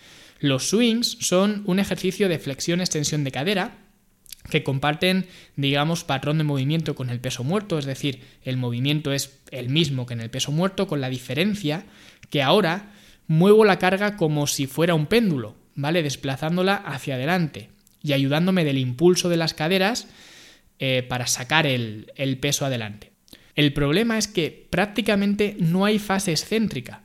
Los 0.41 0.69
swings 0.69 1.19
son 1.21 1.63
un 1.67 1.81
ejercicio 1.81 2.29
de 2.29 2.39
flexión-extensión 2.39 3.25
de 3.25 3.33
cadera, 3.33 3.79
que 4.51 4.63
comparten, 4.63 5.27
digamos, 5.57 6.05
patrón 6.05 6.39
de 6.39 6.45
movimiento 6.45 6.95
con 6.95 7.11
el 7.11 7.21
peso 7.21 7.45
muerto, 7.45 7.79
es 7.79 7.85
decir, 7.85 8.23
el 8.45 8.57
movimiento 8.57 9.13
es 9.13 9.41
el 9.51 9.69
mismo 9.69 10.07
que 10.07 10.15
en 10.15 10.21
el 10.21 10.31
peso 10.31 10.53
muerto, 10.53 10.87
con 10.87 11.01
la 11.01 11.11
diferencia 11.11 11.85
que 12.31 12.43
ahora 12.43 12.93
muevo 13.29 13.65
la 13.65 13.79
carga 13.79 14.17
como 14.17 14.47
si 14.49 14.67
fuera 14.67 14.95
un 14.95 15.07
péndulo, 15.07 15.55
¿vale? 15.77 16.03
Desplazándola 16.03 16.75
hacia 16.75 17.15
adelante 17.15 17.69
y 18.03 18.13
ayudándome 18.13 18.65
del 18.65 18.79
impulso 18.79 19.29
de 19.29 19.37
las 19.37 19.55
caderas 19.55 20.09
eh, 20.81 21.05
para 21.09 21.27
sacar 21.27 21.67
el, 21.67 22.13
el 22.17 22.39
peso 22.39 22.67
adelante. 22.67 23.13
El 23.55 23.73
problema 23.73 24.19
es 24.19 24.29
que 24.29 24.67
prácticamente 24.71 25.57
no 25.59 25.85
hay 25.85 25.99
fase 25.99 26.33
excéntrica 26.33 27.03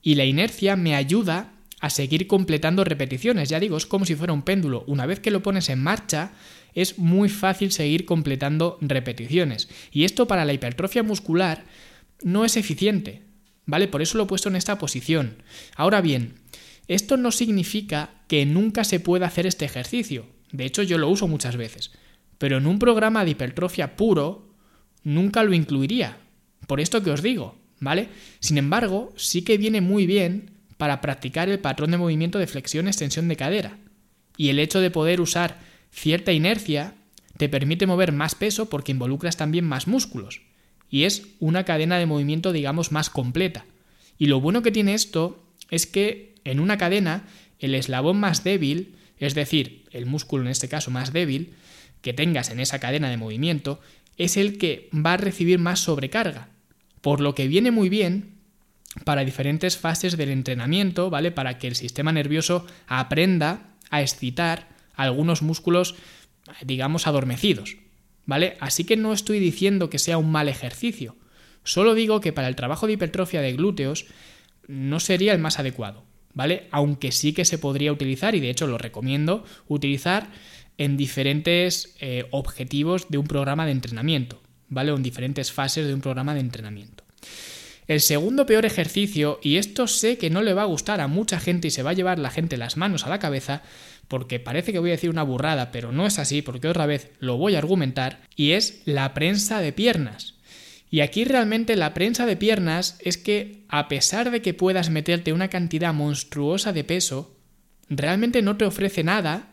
y 0.00 0.14
la 0.14 0.24
inercia 0.24 0.76
me 0.76 0.94
ayuda 0.94 1.52
a 1.80 1.90
seguir 1.90 2.26
completando 2.26 2.84
repeticiones. 2.84 3.48
Ya 3.48 3.60
digo, 3.60 3.76
es 3.76 3.86
como 3.86 4.06
si 4.06 4.14
fuera 4.14 4.32
un 4.32 4.42
péndulo. 4.42 4.84
Una 4.86 5.06
vez 5.06 5.20
que 5.20 5.30
lo 5.30 5.42
pones 5.42 5.68
en 5.68 5.82
marcha, 5.82 6.32
es 6.74 6.98
muy 6.98 7.28
fácil 7.28 7.72
seguir 7.72 8.04
completando 8.04 8.78
repeticiones. 8.80 9.68
Y 9.90 10.04
esto 10.04 10.26
para 10.26 10.44
la 10.44 10.52
hipertrofia 10.52 11.02
muscular 11.02 11.64
no 12.22 12.44
es 12.44 12.56
eficiente, 12.56 13.22
¿vale? 13.66 13.88
Por 13.88 14.02
eso 14.02 14.18
lo 14.18 14.24
he 14.24 14.28
puesto 14.28 14.48
en 14.48 14.56
esta 14.56 14.78
posición. 14.78 15.42
Ahora 15.76 16.00
bien, 16.00 16.34
esto 16.88 17.16
no 17.16 17.30
significa 17.30 18.10
que 18.28 18.44
nunca 18.46 18.84
se 18.84 19.00
pueda 19.00 19.26
hacer 19.26 19.46
este 19.46 19.64
ejercicio. 19.64 20.26
De 20.52 20.64
hecho, 20.64 20.82
yo 20.82 20.98
lo 20.98 21.08
uso 21.08 21.28
muchas 21.28 21.56
veces. 21.56 21.92
Pero 22.38 22.58
en 22.58 22.66
un 22.66 22.78
programa 22.78 23.24
de 23.24 23.32
hipertrofia 23.32 23.96
puro, 23.96 24.54
nunca 25.02 25.42
lo 25.42 25.54
incluiría. 25.54 26.18
Por 26.66 26.80
esto 26.80 27.02
que 27.02 27.10
os 27.10 27.22
digo, 27.22 27.56
¿vale? 27.80 28.08
Sin 28.40 28.58
embargo, 28.58 29.12
sí 29.16 29.42
que 29.42 29.58
viene 29.58 29.80
muy 29.80 30.06
bien 30.06 30.50
para 30.76 31.00
practicar 31.00 31.48
el 31.48 31.60
patrón 31.60 31.90
de 31.90 31.98
movimiento 31.98 32.38
de 32.38 32.46
flexión-extensión 32.46 33.28
de 33.28 33.36
cadera. 33.36 33.78
Y 34.36 34.48
el 34.48 34.58
hecho 34.58 34.80
de 34.80 34.90
poder 34.90 35.20
usar 35.20 35.60
cierta 35.90 36.32
inercia 36.32 36.94
te 37.36 37.48
permite 37.48 37.86
mover 37.86 38.12
más 38.12 38.34
peso 38.34 38.68
porque 38.68 38.92
involucras 38.92 39.36
también 39.36 39.64
más 39.64 39.86
músculos. 39.86 40.42
Y 40.94 41.06
es 41.06 41.26
una 41.40 41.64
cadena 41.64 41.98
de 41.98 42.06
movimiento, 42.06 42.52
digamos, 42.52 42.92
más 42.92 43.10
completa. 43.10 43.64
Y 44.16 44.26
lo 44.26 44.40
bueno 44.40 44.62
que 44.62 44.70
tiene 44.70 44.94
esto 44.94 45.44
es 45.68 45.88
que 45.88 46.36
en 46.44 46.60
una 46.60 46.78
cadena 46.78 47.24
el 47.58 47.74
eslabón 47.74 48.20
más 48.20 48.44
débil, 48.44 48.94
es 49.18 49.34
decir, 49.34 49.86
el 49.90 50.06
músculo 50.06 50.44
en 50.44 50.52
este 50.52 50.68
caso 50.68 50.92
más 50.92 51.12
débil, 51.12 51.54
que 52.00 52.12
tengas 52.12 52.48
en 52.50 52.60
esa 52.60 52.78
cadena 52.78 53.10
de 53.10 53.16
movimiento, 53.16 53.80
es 54.18 54.36
el 54.36 54.56
que 54.56 54.88
va 54.94 55.14
a 55.14 55.16
recibir 55.16 55.58
más 55.58 55.80
sobrecarga. 55.80 56.50
Por 57.00 57.20
lo 57.20 57.34
que 57.34 57.48
viene 57.48 57.72
muy 57.72 57.88
bien 57.88 58.36
para 59.02 59.24
diferentes 59.24 59.76
fases 59.76 60.16
del 60.16 60.30
entrenamiento, 60.30 61.10
¿vale? 61.10 61.32
Para 61.32 61.58
que 61.58 61.66
el 61.66 61.74
sistema 61.74 62.12
nervioso 62.12 62.68
aprenda 62.86 63.74
a 63.90 64.00
excitar 64.00 64.68
algunos 64.94 65.42
músculos, 65.42 65.96
digamos, 66.64 67.08
adormecidos, 67.08 67.78
¿vale? 68.26 68.56
Así 68.60 68.84
que 68.84 68.96
no 68.96 69.12
estoy 69.12 69.38
diciendo 69.38 69.90
que 69.90 69.98
sea 69.98 70.18
un 70.18 70.30
mal 70.30 70.48
ejercicio, 70.48 71.16
solo 71.62 71.94
digo 71.94 72.20
que 72.20 72.32
para 72.32 72.48
el 72.48 72.56
trabajo 72.56 72.86
de 72.86 72.94
hipertrofia 72.94 73.40
de 73.40 73.52
glúteos 73.52 74.06
no 74.66 75.00
sería 75.00 75.32
el 75.32 75.38
más 75.38 75.58
adecuado, 75.58 76.04
¿vale? 76.32 76.68
Aunque 76.70 77.12
sí 77.12 77.32
que 77.32 77.44
se 77.44 77.58
podría 77.58 77.92
utilizar, 77.92 78.34
y 78.34 78.40
de 78.40 78.50
hecho 78.50 78.66
lo 78.66 78.78
recomiendo, 78.78 79.44
utilizar 79.68 80.30
en 80.78 80.96
diferentes 80.96 81.94
eh, 82.00 82.26
objetivos 82.30 83.08
de 83.08 83.18
un 83.18 83.26
programa 83.26 83.66
de 83.66 83.72
entrenamiento, 83.72 84.42
¿vale? 84.68 84.92
O 84.92 84.96
en 84.96 85.02
diferentes 85.02 85.52
fases 85.52 85.86
de 85.86 85.94
un 85.94 86.00
programa 86.00 86.34
de 86.34 86.40
entrenamiento. 86.40 87.04
El 87.86 88.00
segundo 88.00 88.46
peor 88.46 88.64
ejercicio, 88.64 89.38
y 89.42 89.56
esto 89.56 89.86
sé 89.86 90.16
que 90.16 90.30
no 90.30 90.42
le 90.42 90.54
va 90.54 90.62
a 90.62 90.66
gustar 90.66 91.02
a 91.02 91.06
mucha 91.06 91.38
gente 91.38 91.68
y 91.68 91.70
se 91.70 91.82
va 91.82 91.90
a 91.90 91.94
llevar 91.94 92.18
la 92.18 92.30
gente 92.30 92.56
las 92.56 92.78
manos 92.78 93.04
a 93.04 93.10
la 93.10 93.18
cabeza, 93.18 93.62
porque 94.08 94.40
parece 94.40 94.72
que 94.72 94.78
voy 94.78 94.90
a 94.90 94.92
decir 94.92 95.10
una 95.10 95.22
burrada, 95.22 95.70
pero 95.72 95.92
no 95.92 96.06
es 96.06 96.18
así, 96.18 96.42
porque 96.42 96.68
otra 96.68 96.86
vez 96.86 97.10
lo 97.18 97.36
voy 97.36 97.54
a 97.54 97.58
argumentar, 97.58 98.22
y 98.36 98.52
es 98.52 98.82
la 98.84 99.14
prensa 99.14 99.60
de 99.60 99.72
piernas. 99.72 100.34
Y 100.90 101.00
aquí 101.00 101.24
realmente 101.24 101.76
la 101.76 101.94
prensa 101.94 102.26
de 102.26 102.36
piernas 102.36 102.98
es 103.00 103.18
que, 103.18 103.64
a 103.68 103.88
pesar 103.88 104.30
de 104.30 104.42
que 104.42 104.54
puedas 104.54 104.90
meterte 104.90 105.32
una 105.32 105.48
cantidad 105.48 105.92
monstruosa 105.92 106.72
de 106.72 106.84
peso, 106.84 107.36
realmente 107.88 108.42
no 108.42 108.56
te 108.56 108.64
ofrece 108.64 109.02
nada, 109.02 109.50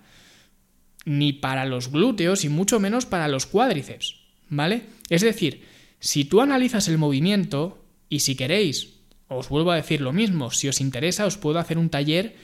ni 1.06 1.34
para 1.34 1.66
los 1.66 1.92
glúteos 1.92 2.44
y 2.44 2.50
mucho 2.50 2.80
menos 2.80 3.06
para 3.06 3.28
los 3.28 3.48
cuádriceps, 3.48 4.18
¿vale? 4.50 4.84
Es 5.10 5.22
decir, 5.22 5.66
si 6.00 6.26
tú 6.26 6.42
analizas 6.42 6.88
el 6.88 6.98
movimiento, 6.98 7.84
y 8.08 8.20
si 8.20 8.36
queréis, 8.36 9.00
os 9.28 9.50
vuelvo 9.50 9.72
a 9.72 9.78
decir 9.78 10.02
lo 10.02 10.14
mismo, 10.14 10.52
si 10.52 10.68
os 10.68 10.82
interesa 10.82 11.26
os 11.26 11.38
puedo 11.38 11.60
hacer 11.60 11.78
un 11.78 11.90
taller 11.90 12.36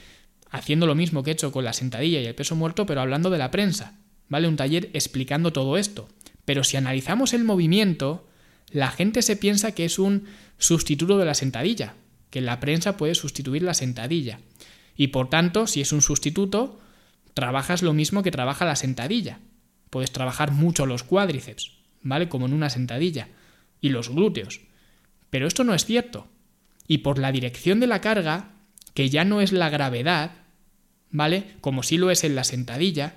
haciendo 0.50 0.86
lo 0.86 0.94
mismo 0.94 1.22
que 1.22 1.30
he 1.30 1.32
hecho 1.32 1.52
con 1.52 1.64
la 1.64 1.72
sentadilla 1.72 2.20
y 2.20 2.26
el 2.26 2.34
peso 2.34 2.56
muerto, 2.56 2.86
pero 2.86 3.00
hablando 3.00 3.30
de 3.30 3.38
la 3.38 3.50
prensa, 3.50 3.98
¿vale? 4.28 4.48
Un 4.48 4.56
taller 4.56 4.90
explicando 4.92 5.52
todo 5.52 5.76
esto. 5.76 6.08
Pero 6.44 6.64
si 6.64 6.76
analizamos 6.76 7.34
el 7.34 7.44
movimiento, 7.44 8.26
la 8.70 8.90
gente 8.90 9.22
se 9.22 9.36
piensa 9.36 9.72
que 9.72 9.84
es 9.84 9.98
un 9.98 10.24
sustituto 10.58 11.18
de 11.18 11.24
la 11.24 11.34
sentadilla, 11.34 11.94
que 12.30 12.40
la 12.40 12.60
prensa 12.60 12.96
puede 12.96 13.14
sustituir 13.14 13.62
la 13.62 13.74
sentadilla. 13.74 14.40
Y 14.96 15.08
por 15.08 15.30
tanto, 15.30 15.66
si 15.66 15.80
es 15.80 15.92
un 15.92 16.02
sustituto, 16.02 16.80
trabajas 17.34 17.82
lo 17.82 17.92
mismo 17.92 18.22
que 18.22 18.30
trabaja 18.30 18.64
la 18.64 18.76
sentadilla. 18.76 19.40
Puedes 19.90 20.10
trabajar 20.10 20.50
mucho 20.50 20.86
los 20.86 21.04
cuádriceps, 21.04 21.72
¿vale? 22.02 22.28
Como 22.28 22.46
en 22.46 22.52
una 22.52 22.70
sentadilla. 22.70 23.28
Y 23.80 23.90
los 23.90 24.08
glúteos. 24.08 24.60
Pero 25.30 25.46
esto 25.46 25.64
no 25.64 25.74
es 25.74 25.84
cierto. 25.84 26.26
Y 26.86 26.98
por 26.98 27.18
la 27.18 27.32
dirección 27.32 27.80
de 27.80 27.86
la 27.86 28.00
carga, 28.00 28.52
que 28.94 29.08
ya 29.08 29.24
no 29.24 29.40
es 29.40 29.52
la 29.52 29.70
gravedad, 29.70 30.32
¿vale? 31.10 31.44
Como 31.60 31.82
si 31.82 31.96
lo 31.96 32.10
es 32.10 32.24
en 32.24 32.34
la 32.34 32.44
sentadilla, 32.44 33.14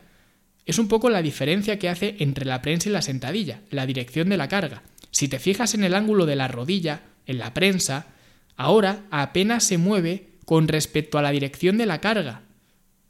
es 0.65 0.79
un 0.79 0.87
poco 0.87 1.09
la 1.09 1.21
diferencia 1.21 1.79
que 1.79 1.89
hace 1.89 2.15
entre 2.19 2.45
la 2.45 2.61
prensa 2.61 2.89
y 2.89 2.91
la 2.91 3.01
sentadilla, 3.01 3.61
la 3.69 3.85
dirección 3.85 4.29
de 4.29 4.37
la 4.37 4.47
carga. 4.47 4.83
Si 5.09 5.27
te 5.27 5.39
fijas 5.39 5.73
en 5.73 5.83
el 5.83 5.95
ángulo 5.95 6.25
de 6.25 6.35
la 6.35 6.47
rodilla, 6.47 7.01
en 7.25 7.39
la 7.39 7.53
prensa, 7.53 8.07
ahora 8.55 9.03
apenas 9.11 9.63
se 9.63 9.77
mueve 9.77 10.27
con 10.45 10.67
respecto 10.67 11.17
a 11.17 11.21
la 11.21 11.31
dirección 11.31 11.77
de 11.77 11.85
la 11.85 11.99
carga. 11.99 12.43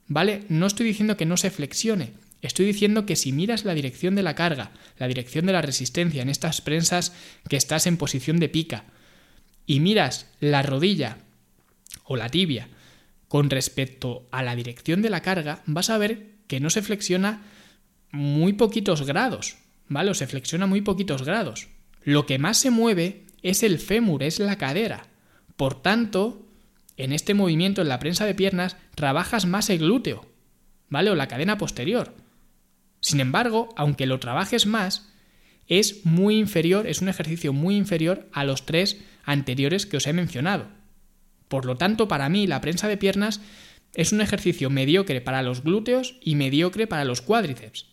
¿Vale? 0.08 0.44
No 0.50 0.66
estoy 0.66 0.88
diciendo 0.88 1.18
que 1.18 1.26
no 1.26 1.38
se 1.38 1.52
flexione, 1.52 2.14
estoy 2.42 2.66
diciendo 2.66 3.06
que 3.06 3.16
si 3.16 3.32
miras 3.32 3.66
la 3.66 3.74
dirección 3.74 4.16
de 4.16 4.24
la 4.24 4.36
carga, 4.36 4.72
la 4.98 5.08
dirección 5.08 5.46
de 5.46 5.54
la 5.54 5.62
resistencia 5.62 6.22
en 6.22 6.30
estas 6.30 6.62
prensas 6.62 7.14
que 7.48 7.56
estás 7.56 7.88
en 7.88 7.98
posición 7.98 8.40
de 8.40 8.50
pica, 8.50 8.86
y 9.66 9.80
miras 9.80 10.28
la 10.40 10.64
rodilla 10.64 11.18
o 12.04 12.18
la 12.18 12.30
tibia 12.30 12.68
con 13.32 13.50
respecto 13.50 14.28
a 14.30 14.44
la 14.44 14.58
dirección 14.58 15.02
de 15.02 15.10
la 15.10 15.22
carga, 15.22 15.62
vas 15.66 15.90
a 15.90 15.98
ver 15.98 16.32
que 16.48 16.60
no 16.60 16.70
se 16.70 16.82
flexiona 16.82 17.44
muy 18.12 18.52
poquitos 18.52 19.04
grados, 19.04 19.56
¿vale? 19.88 20.12
O 20.12 20.14
se 20.14 20.28
flexiona 20.28 20.68
muy 20.68 20.82
poquitos 20.82 21.24
grados. 21.24 21.70
Lo 22.04 22.26
que 22.26 22.40
más 22.40 22.58
se 22.58 22.72
mueve 22.72 23.24
es 23.42 23.64
el 23.64 23.80
fémur, 23.80 24.22
es 24.22 24.40
la 24.40 24.58
cadera. 24.58 25.04
Por 25.56 25.82
tanto, 25.82 26.46
en 26.98 27.14
este 27.14 27.34
movimiento, 27.34 27.82
en 27.82 27.88
la 27.88 28.00
prensa 28.00 28.26
de 28.26 28.36
piernas, 28.36 28.76
trabajas 28.96 29.46
más 29.46 29.70
el 29.70 29.80
glúteo, 29.80 30.26
¿vale? 30.90 31.10
O 31.10 31.16
la 31.16 31.30
cadena 31.30 31.58
posterior. 31.58 32.14
Sin 33.00 33.22
embargo, 33.22 33.70
aunque 33.78 34.08
lo 34.08 34.20
trabajes 34.20 34.66
más, 34.66 35.10
es 35.70 36.06
muy 36.06 36.38
inferior, 36.38 36.86
es 36.86 37.02
un 37.02 37.08
ejercicio 37.08 37.54
muy 37.54 37.78
inferior 37.78 38.28
a 38.34 38.44
los 38.44 38.66
tres 38.66 39.00
anteriores 39.24 39.86
que 39.86 39.96
os 39.96 40.08
he 40.08 40.12
mencionado. 40.12 40.81
Por 41.52 41.66
lo 41.66 41.76
tanto, 41.76 42.08
para 42.08 42.30
mí, 42.30 42.48
la 42.48 42.62
prensa 42.62 42.88
de 42.88 42.96
piernas 42.96 43.42
es 43.94 44.14
un 44.14 44.22
ejercicio 44.22 44.70
mediocre 44.70 45.20
para 45.20 45.42
los 45.42 45.64
glúteos 45.64 46.16
y 46.22 46.36
mediocre 46.36 46.88
para 46.88 47.04
los 47.04 47.22
cuádriceps. 47.22 47.88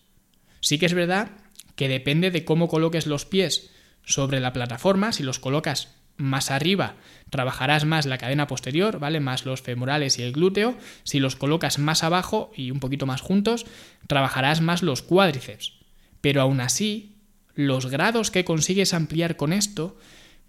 Sí 0.61 0.79
que 0.79 0.87
es 0.87 0.95
verdad 0.95 1.33
que 1.75 1.89
depende 1.89 2.31
de 2.31 2.45
cómo 2.45 2.69
coloques 2.69 3.09
los 3.09 3.27
pies 3.27 3.73
sobre 4.05 4.39
la 4.39 4.53
plataforma, 4.53 5.13
si 5.13 5.25
los 5.25 5.41
colocas 5.41 5.97
más 6.17 6.53
arriba 6.53 6.95
trabajarás 7.31 7.85
más 7.85 8.07
la 8.07 8.19
cadena 8.19 8.47
posterior, 8.47 9.01
¿vale? 9.01 9.19
Más 9.19 9.45
los 9.45 9.61
femorales 9.61 10.21
y 10.21 10.23
el 10.23 10.31
glúteo. 10.31 10.79
Si 11.03 11.19
los 11.19 11.35
colocas 11.35 11.81
más 11.81 12.05
abajo 12.05 12.53
y 12.55 12.71
un 12.71 12.79
poquito 12.79 13.07
más 13.07 13.23
juntos, 13.23 13.67
trabajarás 14.07 14.61
más 14.61 14.85
los 14.85 15.03
cuádriceps. 15.03 15.73
Pero 16.21 16.43
aún 16.43 16.61
así, 16.61 17.17
los 17.57 17.87
grados 17.87 18.31
que 18.31 18.45
consigues 18.45 18.95
ampliar 18.95 19.37
con 19.37 19.53
esto 19.53 19.97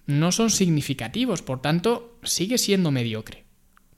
no 0.10 0.32
son 0.32 0.50
significativos, 0.50 1.44
por 1.44 1.62
tanto, 1.62 2.18
sigue 2.24 2.58
siendo 2.58 2.90
mediocre. 2.90 3.46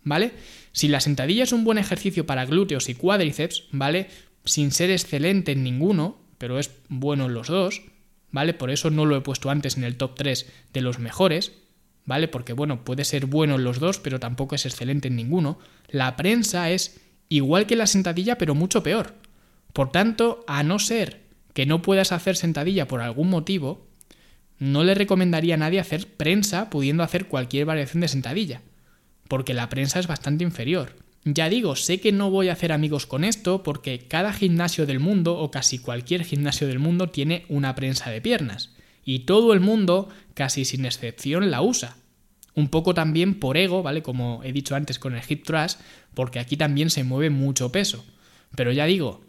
¿Vale? 0.04 0.34
Si 0.74 0.88
la 0.88 1.00
sentadilla 1.00 1.43
es 1.43 1.54
un 1.54 1.63
buen 1.63 1.78
ejercicio 1.78 2.26
para 2.26 2.45
glúteos 2.45 2.89
y 2.89 2.95
cuádriceps, 2.95 3.67
¿vale? 3.71 4.08
Sin 4.43 4.71
ser 4.71 4.91
excelente 4.91 5.54
en 5.54 5.63
ninguno, 5.63 6.19
pero 6.38 6.60
es 6.60 6.71
bueno 6.89 7.28
en 7.28 7.34
los 7.34 7.47
dos, 7.47 7.84
¿vale? 8.30 8.54
Por 8.54 8.71
eso 8.71 8.89
no 8.89 9.06
lo 9.06 9.15
he 9.15 9.21
puesto 9.21 9.50
antes 9.50 9.78
en 9.78 9.84
el 9.84 9.95
top 9.95 10.15
3 10.15 10.52
de 10.74 10.82
los 10.82 11.00
mejores, 11.00 11.54
¿vale? 12.06 12.28
Porque 12.28 12.54
bueno, 12.54 12.84
puede 12.84 13.06
ser 13.06 13.28
bueno 13.28 13.56
en 13.56 13.63
los 13.63 13.80
dos, 13.80 14.00
pero 14.00 14.19
tampoco 14.19 14.56
es 14.56 14.65
excelente 14.65 15.08
en 15.08 15.15
ninguno. 15.15 15.60
La 15.88 16.17
prensa 16.17 16.71
es 16.71 17.00
igual 17.30 17.67
que 17.67 17.76
la 17.76 17.88
sentadilla, 17.88 18.38
pero 18.38 18.56
mucho 18.56 18.84
peor. 18.84 19.13
Por 19.71 19.91
tanto, 19.91 20.43
a 20.47 20.63
no 20.63 20.80
ser 20.80 21.21
que 21.54 21.65
no 21.65 21.82
puedas 21.82 22.12
hacer 22.12 22.36
sentadilla 22.36 22.88
por 22.88 23.02
algún 23.02 23.30
motivo, 23.30 23.90
no 24.62 24.86
le 24.86 24.93
recomendaría 24.93 25.56
a 25.56 25.58
nadie 25.58 25.82
hacer 25.82 26.08
prensa 26.08 26.69
pudiendo 26.69 27.04
hacer 27.04 27.28
cualquier 27.28 27.65
variación 27.65 28.00
de 28.00 28.08
sentadilla 28.08 28.62
porque 29.32 29.54
la 29.54 29.69
prensa 29.69 29.97
es 29.97 30.08
bastante 30.08 30.43
inferior. 30.43 30.97
Ya 31.24 31.47
digo, 31.47 31.78
sé 31.78 32.02
que 32.02 32.12
no 32.12 32.30
voy 32.30 32.50
a 32.50 32.52
hacer 32.52 32.74
amigos 32.74 33.06
con 33.06 33.24
esto 33.24 33.63
porque 33.63 34.00
cada 34.00 34.34
gimnasio 34.34 34.86
del 34.86 35.00
mundo 35.00 35.38
o 35.38 35.52
casi 35.52 35.80
cualquier 35.80 36.26
gimnasio 36.26 36.67
del 36.67 36.80
mundo 36.80 37.08
tiene 37.08 37.45
una 37.47 37.74
prensa 37.74 38.10
de 38.10 38.19
piernas 38.19 38.76
y 39.06 39.19
todo 39.19 39.54
el 39.54 39.62
mundo, 39.62 40.10
casi 40.34 40.65
sin 40.65 40.84
excepción, 40.84 41.50
la 41.50 41.62
usa. 41.62 41.95
Un 42.56 42.67
poco 42.67 42.93
también 42.93 43.36
por 43.39 43.56
ego, 43.56 43.84
¿vale? 43.84 44.04
Como 44.04 44.41
he 44.43 44.52
dicho 44.52 44.76
antes 44.76 45.00
con 45.00 45.15
el 45.15 45.24
hip 45.26 45.45
thrust, 45.45 45.80
porque 46.13 46.39
aquí 46.39 46.58
también 46.58 46.89
se 46.89 47.06
mueve 47.06 47.30
mucho 47.30 47.71
peso. 47.71 48.04
Pero 48.58 48.74
ya 48.74 48.86
digo, 48.86 49.21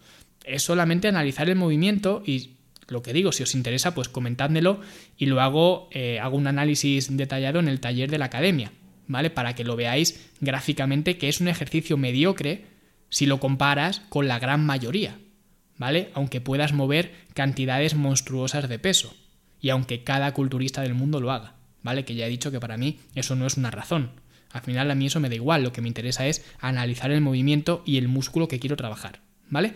es 0.44 0.64
solamente 0.64 1.06
analizar 1.06 1.48
el 1.48 1.54
movimiento 1.54 2.24
y 2.26 2.56
lo 2.92 3.02
que 3.02 3.12
digo, 3.12 3.32
si 3.32 3.42
os 3.42 3.54
interesa, 3.54 3.94
pues 3.94 4.08
comentádmelo 4.08 4.80
y 5.16 5.26
luego 5.26 5.88
eh, 5.90 6.20
hago 6.20 6.36
un 6.36 6.46
análisis 6.46 7.16
detallado 7.16 7.58
en 7.58 7.68
el 7.68 7.80
taller 7.80 8.10
de 8.10 8.18
la 8.18 8.26
academia. 8.26 8.72
¿vale? 9.06 9.30
Para 9.30 9.54
que 9.54 9.64
lo 9.64 9.76
veáis 9.76 10.30
gráficamente 10.40 11.18
que 11.18 11.28
es 11.28 11.40
un 11.40 11.48
ejercicio 11.48 11.96
mediocre 11.96 12.64
si 13.08 13.26
lo 13.26 13.40
comparas 13.40 14.00
con 14.08 14.26
la 14.26 14.38
gran 14.38 14.64
mayoría, 14.64 15.18
¿vale? 15.76 16.10
Aunque 16.14 16.40
puedas 16.40 16.72
mover 16.72 17.12
cantidades 17.34 17.94
monstruosas 17.94 18.68
de 18.68 18.78
peso 18.78 19.14
y 19.60 19.68
aunque 19.68 20.02
cada 20.02 20.32
culturista 20.32 20.80
del 20.80 20.94
mundo 20.94 21.20
lo 21.20 21.30
haga, 21.30 21.54
¿vale? 21.82 22.04
Que 22.04 22.14
ya 22.14 22.26
he 22.26 22.30
dicho 22.30 22.50
que 22.50 22.60
para 22.60 22.78
mí 22.78 23.00
eso 23.14 23.36
no 23.36 23.46
es 23.46 23.58
una 23.58 23.70
razón. 23.70 24.12
Al 24.50 24.62
final 24.62 24.90
a 24.90 24.94
mí 24.94 25.06
eso 25.06 25.20
me 25.20 25.28
da 25.28 25.34
igual, 25.34 25.62
lo 25.62 25.72
que 25.72 25.82
me 25.82 25.88
interesa 25.88 26.26
es 26.26 26.44
analizar 26.58 27.10
el 27.10 27.20
movimiento 27.20 27.82
y 27.84 27.98
el 27.98 28.08
músculo 28.08 28.48
que 28.48 28.58
quiero 28.58 28.76
trabajar, 28.76 29.20
¿vale? 29.48 29.74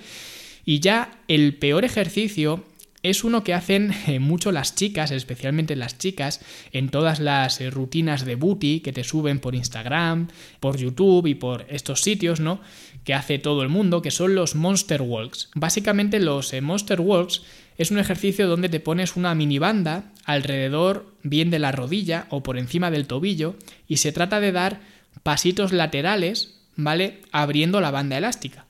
Y 0.65 0.81
ya 0.81 1.21
el 1.29 1.57
peor 1.57 1.85
ejercicio 1.85 2.65
es 3.03 3.25
uno 3.25 3.45
que 3.45 3.55
hacen 3.55 3.93
eh, 4.07 4.19
mucho 4.19 4.53
las 4.53 4.75
chicas, 4.75 5.11
especialmente 5.11 5.77
las 5.77 5.99
chicas, 5.99 6.41
en 6.73 6.89
todas 6.89 7.21
las 7.21 7.61
eh, 7.61 7.71
rutinas 7.71 8.25
de 8.25 8.35
booty 8.35 8.81
que 8.81 8.93
te 8.93 9.05
suben 9.05 9.39
por 9.39 9.55
Instagram, 9.55 10.29
por 10.61 10.77
YouTube 10.77 11.27
y 11.27 11.35
por 11.35 11.67
estos 11.69 12.01
sitios, 12.01 12.41
¿no? 12.41 12.61
Que 13.05 13.15
hace 13.15 13.39
todo 13.39 13.63
el 13.63 13.69
mundo, 13.69 14.03
que 14.03 14.11
son 14.11 14.35
los 14.35 14.55
Monster 14.55 15.03
Walks. 15.03 15.51
Básicamente 15.55 16.21
los 16.21 16.53
eh, 16.53 16.61
Monster 16.61 17.01
Walks 17.01 17.43
es 17.79 17.91
un 17.91 17.99
ejercicio 17.99 18.49
donde 18.49 18.69
te 18.69 18.81
pones 18.81 19.17
una 19.17 19.35
mini 19.35 19.59
banda 19.59 20.13
alrededor 20.25 21.13
bien 21.23 21.51
de 21.51 21.59
la 21.59 21.73
rodilla 21.73 22.27
o 22.31 22.43
por 22.43 22.59
encima 22.59 22.91
del 22.91 23.07
tobillo 23.07 23.57
y 23.87 23.99
se 23.99 24.13
trata 24.13 24.41
de 24.41 24.53
dar 24.53 24.81
pasitos 25.23 25.73
laterales, 25.73 26.59
¿vale? 26.75 27.21
Abriendo 27.33 27.81
la 27.81 27.91
banda 27.91 28.17
elástica. 28.17 28.67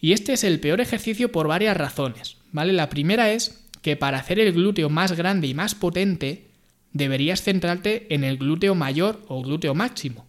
Y 0.00 0.12
este 0.12 0.32
es 0.32 0.44
el 0.44 0.60
peor 0.60 0.80
ejercicio 0.80 1.32
por 1.32 1.48
varias 1.48 1.76
razones. 1.76 2.35
¿Vale? 2.52 2.72
La 2.72 2.88
primera 2.88 3.30
es 3.30 3.64
que 3.82 3.96
para 3.96 4.18
hacer 4.18 4.38
el 4.40 4.52
glúteo 4.52 4.88
más 4.88 5.12
grande 5.12 5.46
y 5.46 5.54
más 5.54 5.74
potente, 5.74 6.46
deberías 6.92 7.42
centrarte 7.42 8.12
en 8.14 8.24
el 8.24 8.38
glúteo 8.38 8.74
mayor 8.74 9.24
o 9.28 9.42
glúteo 9.42 9.74
máximo. 9.74 10.26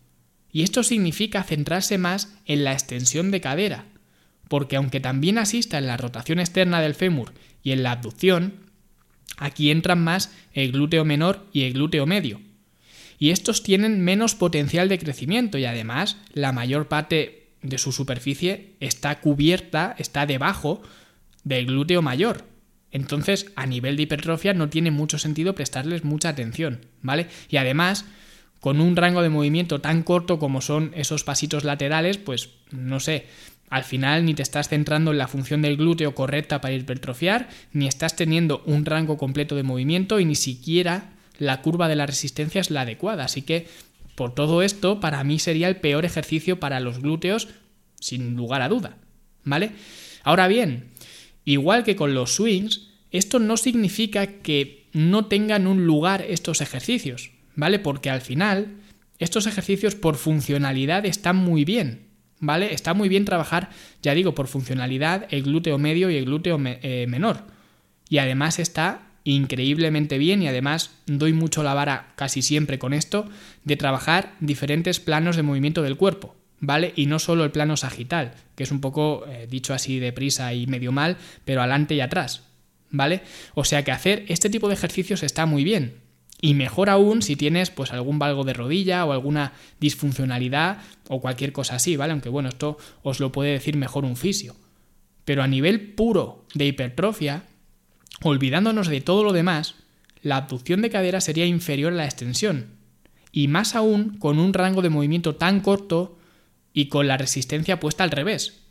Y 0.51 0.63
esto 0.63 0.83
significa 0.83 1.43
centrarse 1.43 1.97
más 1.97 2.35
en 2.45 2.63
la 2.63 2.73
extensión 2.73 3.31
de 3.31 3.41
cadera, 3.41 3.85
porque 4.47 4.75
aunque 4.75 4.99
también 4.99 5.37
asista 5.37 5.77
en 5.77 5.87
la 5.87 5.97
rotación 5.97 6.39
externa 6.39 6.81
del 6.81 6.95
fémur 6.95 7.33
y 7.63 7.71
en 7.71 7.83
la 7.83 7.91
abducción, 7.91 8.53
aquí 9.37 9.71
entran 9.71 10.03
más 10.03 10.31
el 10.53 10.71
glúteo 10.71 11.05
menor 11.05 11.45
y 11.51 11.63
el 11.63 11.73
glúteo 11.73 12.05
medio. 12.05 12.41
Y 13.19 13.31
estos 13.31 13.63
tienen 13.63 14.01
menos 14.01 14.35
potencial 14.35 14.89
de 14.89 14.99
crecimiento 14.99 15.57
y 15.57 15.65
además 15.65 16.17
la 16.33 16.51
mayor 16.51 16.87
parte 16.87 17.47
de 17.61 17.77
su 17.77 17.91
superficie 17.91 18.75
está 18.79 19.19
cubierta, 19.19 19.95
está 19.97 20.25
debajo 20.25 20.81
del 21.47 21.65
glúteo 21.65 22.01
mayor. 22.01 22.45
Entonces, 22.91 23.51
a 23.55 23.65
nivel 23.65 23.97
de 23.97 24.03
hipertrofia 24.03 24.53
no 24.53 24.69
tiene 24.69 24.91
mucho 24.91 25.17
sentido 25.17 25.55
prestarles 25.55 26.03
mucha 26.03 26.29
atención, 26.29 26.85
¿vale? 27.01 27.27
Y 27.49 27.57
además, 27.57 28.05
con 28.59 28.79
un 28.81 28.95
rango 28.95 29.21
de 29.21 29.29
movimiento 29.29 29.81
tan 29.81 30.03
corto 30.03 30.39
como 30.39 30.61
son 30.61 30.91
esos 30.95 31.23
pasitos 31.23 31.63
laterales, 31.63 32.17
pues 32.17 32.49
no 32.71 32.99
sé, 32.99 33.27
al 33.69 33.83
final 33.83 34.25
ni 34.25 34.33
te 34.33 34.43
estás 34.43 34.69
centrando 34.69 35.11
en 35.11 35.17
la 35.17 35.27
función 35.27 35.61
del 35.61 35.77
glúteo 35.77 36.15
correcta 36.15 36.61
para 36.61 36.73
hipertrofiar, 36.73 37.49
ni 37.73 37.87
estás 37.87 38.15
teniendo 38.15 38.63
un 38.65 38.85
rango 38.85 39.17
completo 39.17 39.55
de 39.55 39.63
movimiento 39.63 40.19
y 40.19 40.25
ni 40.25 40.35
siquiera 40.35 41.11
la 41.37 41.61
curva 41.61 41.87
de 41.87 41.95
la 41.95 42.05
resistencia 42.05 42.61
es 42.61 42.71
la 42.71 42.81
adecuada. 42.81 43.25
Así 43.25 43.41
que, 43.41 43.67
por 44.15 44.33
todo 44.33 44.61
esto, 44.61 44.99
para 44.99 45.23
mí 45.23 45.37
sería 45.39 45.67
el 45.67 45.75
peor 45.75 46.05
ejercicio 46.05 46.59
para 46.59 46.79
los 46.79 46.99
glúteos, 46.99 47.49
sin 47.99 48.35
lugar 48.35 48.61
a 48.61 48.69
duda, 48.69 48.97
¿vale? 49.43 49.71
Ahora 50.23 50.47
bien, 50.47 50.85
Igual 51.47 51.85
que 51.85 51.95
con 51.95 52.13
los 52.13 52.35
swings, 52.35 52.89
esto 53.09 53.39
no 53.39 53.55
significa 53.55 54.27
que 54.27 54.89
no 54.91 55.27
tengan 55.27 55.65
un 55.65 55.85
lugar 55.85 56.25
estos 56.27 56.59
ejercicios, 56.59 57.31
¿vale? 57.55 57.79
Porque 57.79 58.09
al 58.09 58.19
final 58.19 58.75
estos 59.17 59.47
ejercicios 59.47 59.95
por 59.95 60.17
funcionalidad 60.17 61.05
están 61.05 61.37
muy 61.37 61.63
bien, 61.63 62.09
¿vale? 62.41 62.73
Está 62.73 62.93
muy 62.93 63.07
bien 63.07 63.23
trabajar, 63.23 63.69
ya 64.01 64.13
digo, 64.13 64.35
por 64.35 64.47
funcionalidad 64.47 65.25
el 65.29 65.43
glúteo 65.43 65.77
medio 65.77 66.09
y 66.09 66.17
el 66.17 66.25
glúteo 66.25 66.59
eh, 66.65 67.05
menor. 67.07 67.45
Y 68.09 68.17
además 68.17 68.59
está 68.59 69.07
increíblemente 69.23 70.17
bien 70.17 70.43
y 70.43 70.49
además 70.49 70.95
doy 71.05 71.31
mucho 71.31 71.63
la 71.63 71.73
vara 71.73 72.11
casi 72.17 72.41
siempre 72.41 72.77
con 72.77 72.93
esto 72.93 73.29
de 73.63 73.77
trabajar 73.77 74.35
diferentes 74.41 74.99
planos 74.99 75.37
de 75.37 75.43
movimiento 75.43 75.81
del 75.81 75.95
cuerpo. 75.95 76.35
¿Vale? 76.59 76.93
Y 76.95 77.05
no 77.05 77.19
solo 77.19 77.43
el 77.43 77.51
plano 77.51 77.77
sagital, 77.77 78.33
que 78.55 78.63
es 78.63 78.71
un 78.71 78.81
poco 78.81 79.25
eh, 79.27 79.47
dicho 79.49 79.73
así 79.73 79.99
deprisa 79.99 80.53
y 80.53 80.67
medio 80.67 80.91
mal, 80.91 81.17
pero 81.45 81.61
adelante 81.61 81.95
y 81.95 82.01
atrás, 82.01 82.43
¿vale? 82.89 83.21
O 83.53 83.63
sea 83.63 83.83
que 83.83 83.91
hacer 83.91 84.25
este 84.27 84.49
tipo 84.49 84.67
de 84.67 84.73
ejercicios 84.73 85.23
está 85.23 85.45
muy 85.45 85.63
bien. 85.63 86.01
Y 86.39 86.53
mejor 86.53 86.89
aún 86.89 87.23
si 87.23 87.35
tienes 87.35 87.71
pues 87.71 87.91
algún 87.91 88.19
valgo 88.19 88.43
de 88.43 88.53
rodilla 88.53 89.05
o 89.05 89.11
alguna 89.11 89.53
disfuncionalidad 89.79 90.79
o 91.09 91.19
cualquier 91.19 91.51
cosa 91.51 91.75
así, 91.75 91.95
¿vale? 91.95 92.11
Aunque 92.11 92.29
bueno, 92.29 92.49
esto 92.49 92.77
os 93.01 93.19
lo 93.19 93.31
puede 93.31 93.51
decir 93.51 93.75
mejor 93.75 94.05
un 94.05 94.15
fisio. 94.15 94.55
Pero 95.25 95.41
a 95.41 95.47
nivel 95.47 95.93
puro 95.93 96.45
de 96.53 96.67
hipertrofia, 96.67 97.43
olvidándonos 98.21 98.87
de 98.87 99.01
todo 99.01 99.23
lo 99.23 99.33
demás, 99.33 99.75
la 100.21 100.37
abducción 100.37 100.81
de 100.81 100.89
cadera 100.89 101.21
sería 101.21 101.45
inferior 101.45 101.91
a 101.93 101.97
la 101.97 102.05
extensión. 102.05 102.77
Y 103.31 103.47
más 103.47 103.75
aún 103.75 104.17
con 104.19 104.39
un 104.39 104.53
rango 104.53 104.81
de 104.81 104.89
movimiento 104.89 105.35
tan 105.35 105.59
corto 105.61 106.16
y 106.77 106.89
con 106.89 107.07
la 107.07 107.17
resistencia 107.17 107.79
puesta 107.79 108.03
al 108.03 108.11
revés. 108.11 108.61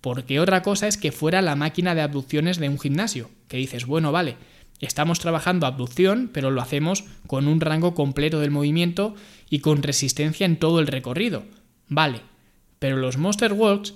Porque 0.00 0.38
otra 0.38 0.62
cosa 0.62 0.86
es 0.86 0.96
que 0.96 1.10
fuera 1.10 1.42
la 1.42 1.56
máquina 1.56 1.96
de 1.96 2.02
abducciones 2.02 2.58
de 2.58 2.68
un 2.68 2.78
gimnasio, 2.78 3.30
que 3.48 3.56
dices, 3.56 3.84
bueno, 3.84 4.12
vale, 4.12 4.36
Estamos 4.80 5.18
trabajando 5.18 5.66
abducción, 5.66 6.30
pero 6.32 6.52
lo 6.52 6.60
hacemos 6.60 7.02
con 7.26 7.48
un 7.48 7.60
rango 7.60 7.96
completo 7.96 8.38
del 8.38 8.52
movimiento 8.52 9.16
y 9.50 9.58
con 9.58 9.82
resistencia 9.82 10.46
en 10.46 10.56
todo 10.56 10.78
el 10.78 10.86
recorrido. 10.86 11.42
Vale, 11.88 12.20
pero 12.78 12.96
los 12.96 13.16
Monster 13.16 13.54
Walks, 13.54 13.94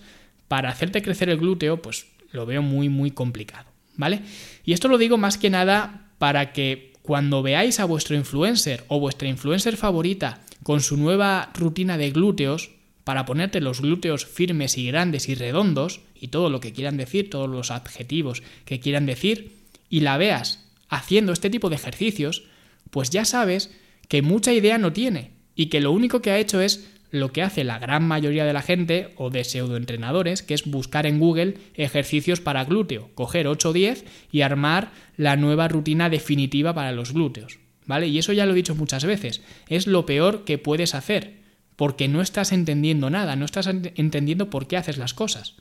para 0.48 0.70
hacerte 0.70 1.00
crecer 1.00 1.28
el 1.28 1.38
glúteo, 1.38 1.80
pues 1.80 2.06
lo 2.32 2.46
veo 2.46 2.62
muy, 2.62 2.88
muy 2.88 3.12
complicado. 3.12 3.68
¿Vale? 3.94 4.22
Y 4.64 4.72
esto 4.72 4.88
lo 4.88 4.98
digo 4.98 5.18
más 5.18 5.38
que 5.38 5.50
nada 5.50 6.10
para 6.18 6.52
que 6.52 6.94
cuando 7.02 7.44
veáis 7.44 7.78
a 7.78 7.84
vuestro 7.84 8.16
influencer 8.16 8.82
o 8.88 8.98
vuestra 8.98 9.28
influencer 9.28 9.76
favorita 9.76 10.40
con 10.64 10.80
su 10.80 10.96
nueva 10.96 11.52
rutina 11.54 11.96
de 11.96 12.10
glúteos, 12.10 12.72
para 13.04 13.24
ponerte 13.24 13.60
los 13.60 13.80
glúteos 13.80 14.26
firmes 14.26 14.78
y 14.78 14.86
grandes 14.86 15.28
y 15.28 15.34
redondos, 15.34 16.00
y 16.14 16.28
todo 16.28 16.50
lo 16.50 16.60
que 16.60 16.72
quieran 16.72 16.96
decir, 16.96 17.30
todos 17.30 17.48
los 17.48 17.70
adjetivos 17.70 18.42
que 18.64 18.80
quieran 18.80 19.06
decir, 19.06 19.56
y 19.88 20.00
la 20.00 20.16
veas 20.16 20.70
haciendo 20.88 21.32
este 21.32 21.50
tipo 21.50 21.68
de 21.70 21.76
ejercicios, 21.76 22.44
pues 22.90 23.10
ya 23.10 23.24
sabes 23.24 23.70
que 24.08 24.22
mucha 24.22 24.52
idea 24.52 24.78
no 24.78 24.92
tiene 24.92 25.30
y 25.54 25.66
que 25.66 25.80
lo 25.80 25.90
único 25.92 26.22
que 26.22 26.30
ha 26.30 26.38
hecho 26.38 26.60
es 26.60 26.88
lo 27.10 27.30
que 27.32 27.42
hace 27.42 27.62
la 27.62 27.78
gran 27.78 28.06
mayoría 28.06 28.44
de 28.44 28.54
la 28.54 28.62
gente 28.62 29.12
o 29.16 29.30
de 29.30 29.44
pseudoentrenadores, 29.44 30.42
que 30.42 30.54
es 30.54 30.64
buscar 30.64 31.06
en 31.06 31.18
Google 31.18 31.58
ejercicios 31.74 32.40
para 32.40 32.64
glúteo, 32.64 33.10
coger 33.14 33.46
8 33.46 33.68
o 33.68 33.72
10 33.72 34.04
y 34.32 34.40
armar 34.40 34.92
la 35.16 35.36
nueva 35.36 35.68
rutina 35.68 36.08
definitiva 36.08 36.74
para 36.74 36.92
los 36.92 37.12
glúteos. 37.12 37.58
¿Vale? 37.84 38.06
Y 38.06 38.18
eso 38.18 38.32
ya 38.32 38.46
lo 38.46 38.52
he 38.52 38.56
dicho 38.56 38.74
muchas 38.74 39.04
veces, 39.04 39.42
es 39.68 39.86
lo 39.86 40.06
peor 40.06 40.44
que 40.44 40.56
puedes 40.56 40.94
hacer, 40.94 41.41
porque 41.76 42.08
no 42.08 42.20
estás 42.20 42.52
entendiendo 42.52 43.10
nada, 43.10 43.36
no 43.36 43.44
estás 43.44 43.66
entendiendo 43.66 44.50
por 44.50 44.66
qué 44.66 44.76
haces 44.76 44.98
las 44.98 45.14
cosas. 45.14 45.56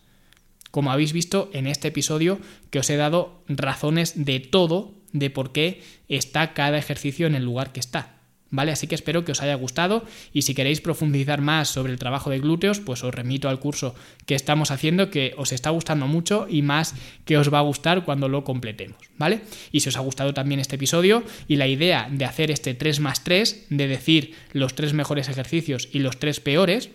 Como 0.72 0.92
habéis 0.92 1.14
visto 1.14 1.50
en 1.54 1.68
este 1.68 1.90
episodio 1.90 2.40
que 2.70 2.80
os 2.80 2.90
he 2.90 2.96
dado 2.96 3.44
razones 3.48 4.26
de 4.26 4.40
todo 4.40 4.94
de 5.12 5.30
por 5.30 5.52
qué 5.52 5.84
está 6.08 6.54
cada 6.54 6.78
ejercicio 6.78 7.28
en 7.28 7.36
el 7.36 7.44
lugar 7.44 7.74
que 7.74 7.82
está. 7.82 8.21
¿Vale? 8.52 8.74
Así 8.74 8.88
que 8.88 8.96
espero 8.96 9.24
que 9.24 9.32
os 9.32 9.42
haya 9.42 9.56
gustado 9.56 10.06
y 10.34 10.42
si 10.42 10.54
queréis 10.54 10.82
profundizar 10.82 11.42
más 11.42 11.70
sobre 11.70 11.94
el 11.94 12.00
trabajo 12.00 12.30
de 12.30 12.40
glúteos, 12.40 12.82
pues 12.82 13.04
os 13.04 13.16
remito 13.16 13.48
al 13.48 13.60
curso 13.60 13.96
que 14.26 14.36
estamos 14.36 14.72
haciendo 14.72 15.10
que 15.10 15.34
os 15.38 15.54
está 15.54 15.70
gustando 15.70 16.06
mucho 16.08 16.48
y 16.50 16.62
más 16.62 16.94
que 17.24 17.38
os 17.38 17.52
va 17.52 17.60
a 17.60 17.64
gustar 17.64 18.04
cuando 18.04 18.28
lo 18.28 18.44
completemos, 18.44 18.98
¿vale? 19.18 19.42
Y 19.72 19.80
si 19.80 19.90
os 19.90 19.96
ha 19.96 20.02
gustado 20.02 20.34
también 20.34 20.60
este 20.60 20.76
episodio 20.76 21.24
y 21.48 21.56
la 21.56 21.68
idea 21.68 22.10
de 22.12 22.26
hacer 22.26 22.52
este 22.52 22.74
3 22.74 23.00
más 23.00 23.24
3, 23.24 23.68
de 23.70 23.88
decir 23.88 24.36
los 24.52 24.76
tres 24.76 24.94
mejores 24.94 25.30
ejercicios 25.30 25.88
y 25.92 26.00
los 26.00 26.20
tres 26.20 26.40
peores, 26.42 26.90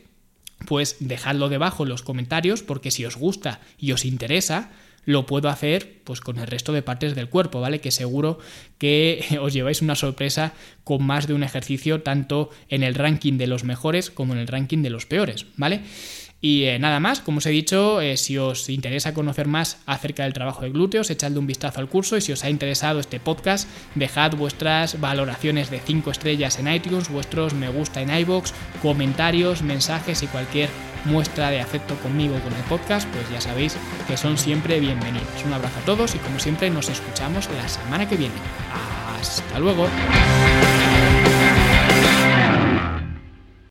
pues 0.67 0.97
dejadlo 1.01 1.49
debajo 1.49 1.83
en 1.83 1.91
los 1.91 2.03
comentarios 2.03 2.63
porque 2.63 2.91
si 2.91 3.05
os 3.05 3.17
gusta 3.17 3.61
y 3.79 3.93
os 3.93 4.05
interesa, 4.05 4.71
lo 5.07 5.25
puedo 5.25 5.49
hacer 5.49 6.03
pues 6.05 6.21
con 6.21 6.39
el 6.39 6.47
resto 6.47 6.73
de 6.73 6.83
partes 6.83 7.15
del 7.15 7.31
cuerpo, 7.31 7.61
¿vale? 7.61 7.81
Que 7.81 7.91
seguro 7.91 8.39
que 8.77 9.25
os 9.41 9.55
lleváis 9.55 9.81
una 9.81 9.95
sorpresa 9.95 10.53
con 10.85 11.03
más 11.03 11.27
de 11.27 11.33
un 11.33 11.43
ejercicio 11.43 12.03
tanto 12.03 12.51
en 12.69 12.83
el 12.83 12.95
ranking 12.95 13.39
de 13.39 13.47
los 13.47 13.65
mejores 13.65 14.11
como 14.11 14.35
en 14.35 14.41
el 14.41 14.49
ranking 14.49 14.83
de 14.83 14.91
los 14.91 15.07
peores, 15.07 15.47
¿vale? 15.57 15.81
Y 16.41 16.65
eh, 16.65 16.79
nada 16.79 17.01
más, 17.01 17.21
como 17.21 17.39
os 17.39 17.47
he 17.47 17.51
dicho, 17.51 18.01
eh, 18.03 18.19
si 18.19 18.37
os 18.37 18.69
interesa 18.69 19.15
conocer 19.15 19.49
más 19.49 19.79
acerca 19.87 20.25
del 20.25 20.35
trabajo 20.35 20.63
de 20.63 20.71
glúteos, 20.71 21.09
echadle 21.09 21.39
un 21.39 21.47
vistazo 21.47 21.81
al 21.81 21.89
curso 21.89 22.17
y 22.17 22.21
si 22.21 22.31
os 22.31 22.45
ha 22.45 22.51
interesado 22.51 23.01
este 23.01 23.19
podcast, 23.19 23.67
dejad 23.95 24.33
vuestras 24.33 25.01
valoraciones 25.01 25.71
de 25.71 25.81
5 25.81 26.11
estrellas 26.11 26.59
en 26.59 26.73
iTunes, 26.73 27.09
vuestros 27.09 27.55
me 27.55 27.69
gusta 27.71 28.03
en 28.03 28.15
iBox, 28.15 28.53
comentarios, 28.83 29.63
mensajes 29.63 30.23
y 30.23 30.27
cualquier 30.27 30.69
muestra 31.07 31.51
de 31.51 31.61
afecto 31.61 31.95
conmigo 31.97 32.39
con 32.41 32.53
el 32.53 32.63
podcast, 32.65 33.09
pues 33.09 33.31
ya 33.31 33.41
sabéis 33.41 33.77
que 34.07 34.17
son 34.17 34.37
siempre 34.37 34.81
bienvenidos. 34.81 35.27
Un 35.45 35.53
abrazo 35.53 35.79
a 35.79 35.85
todos 35.85 36.15
y 36.15 36.19
como 36.19 36.39
siempre 36.39 36.69
nos 36.71 36.89
escuchamos 36.89 37.49
la 37.57 37.69
semana 37.69 38.09
que 38.09 38.17
viene. 38.17 38.35
Hasta 39.19 39.59
luego. 39.59 39.89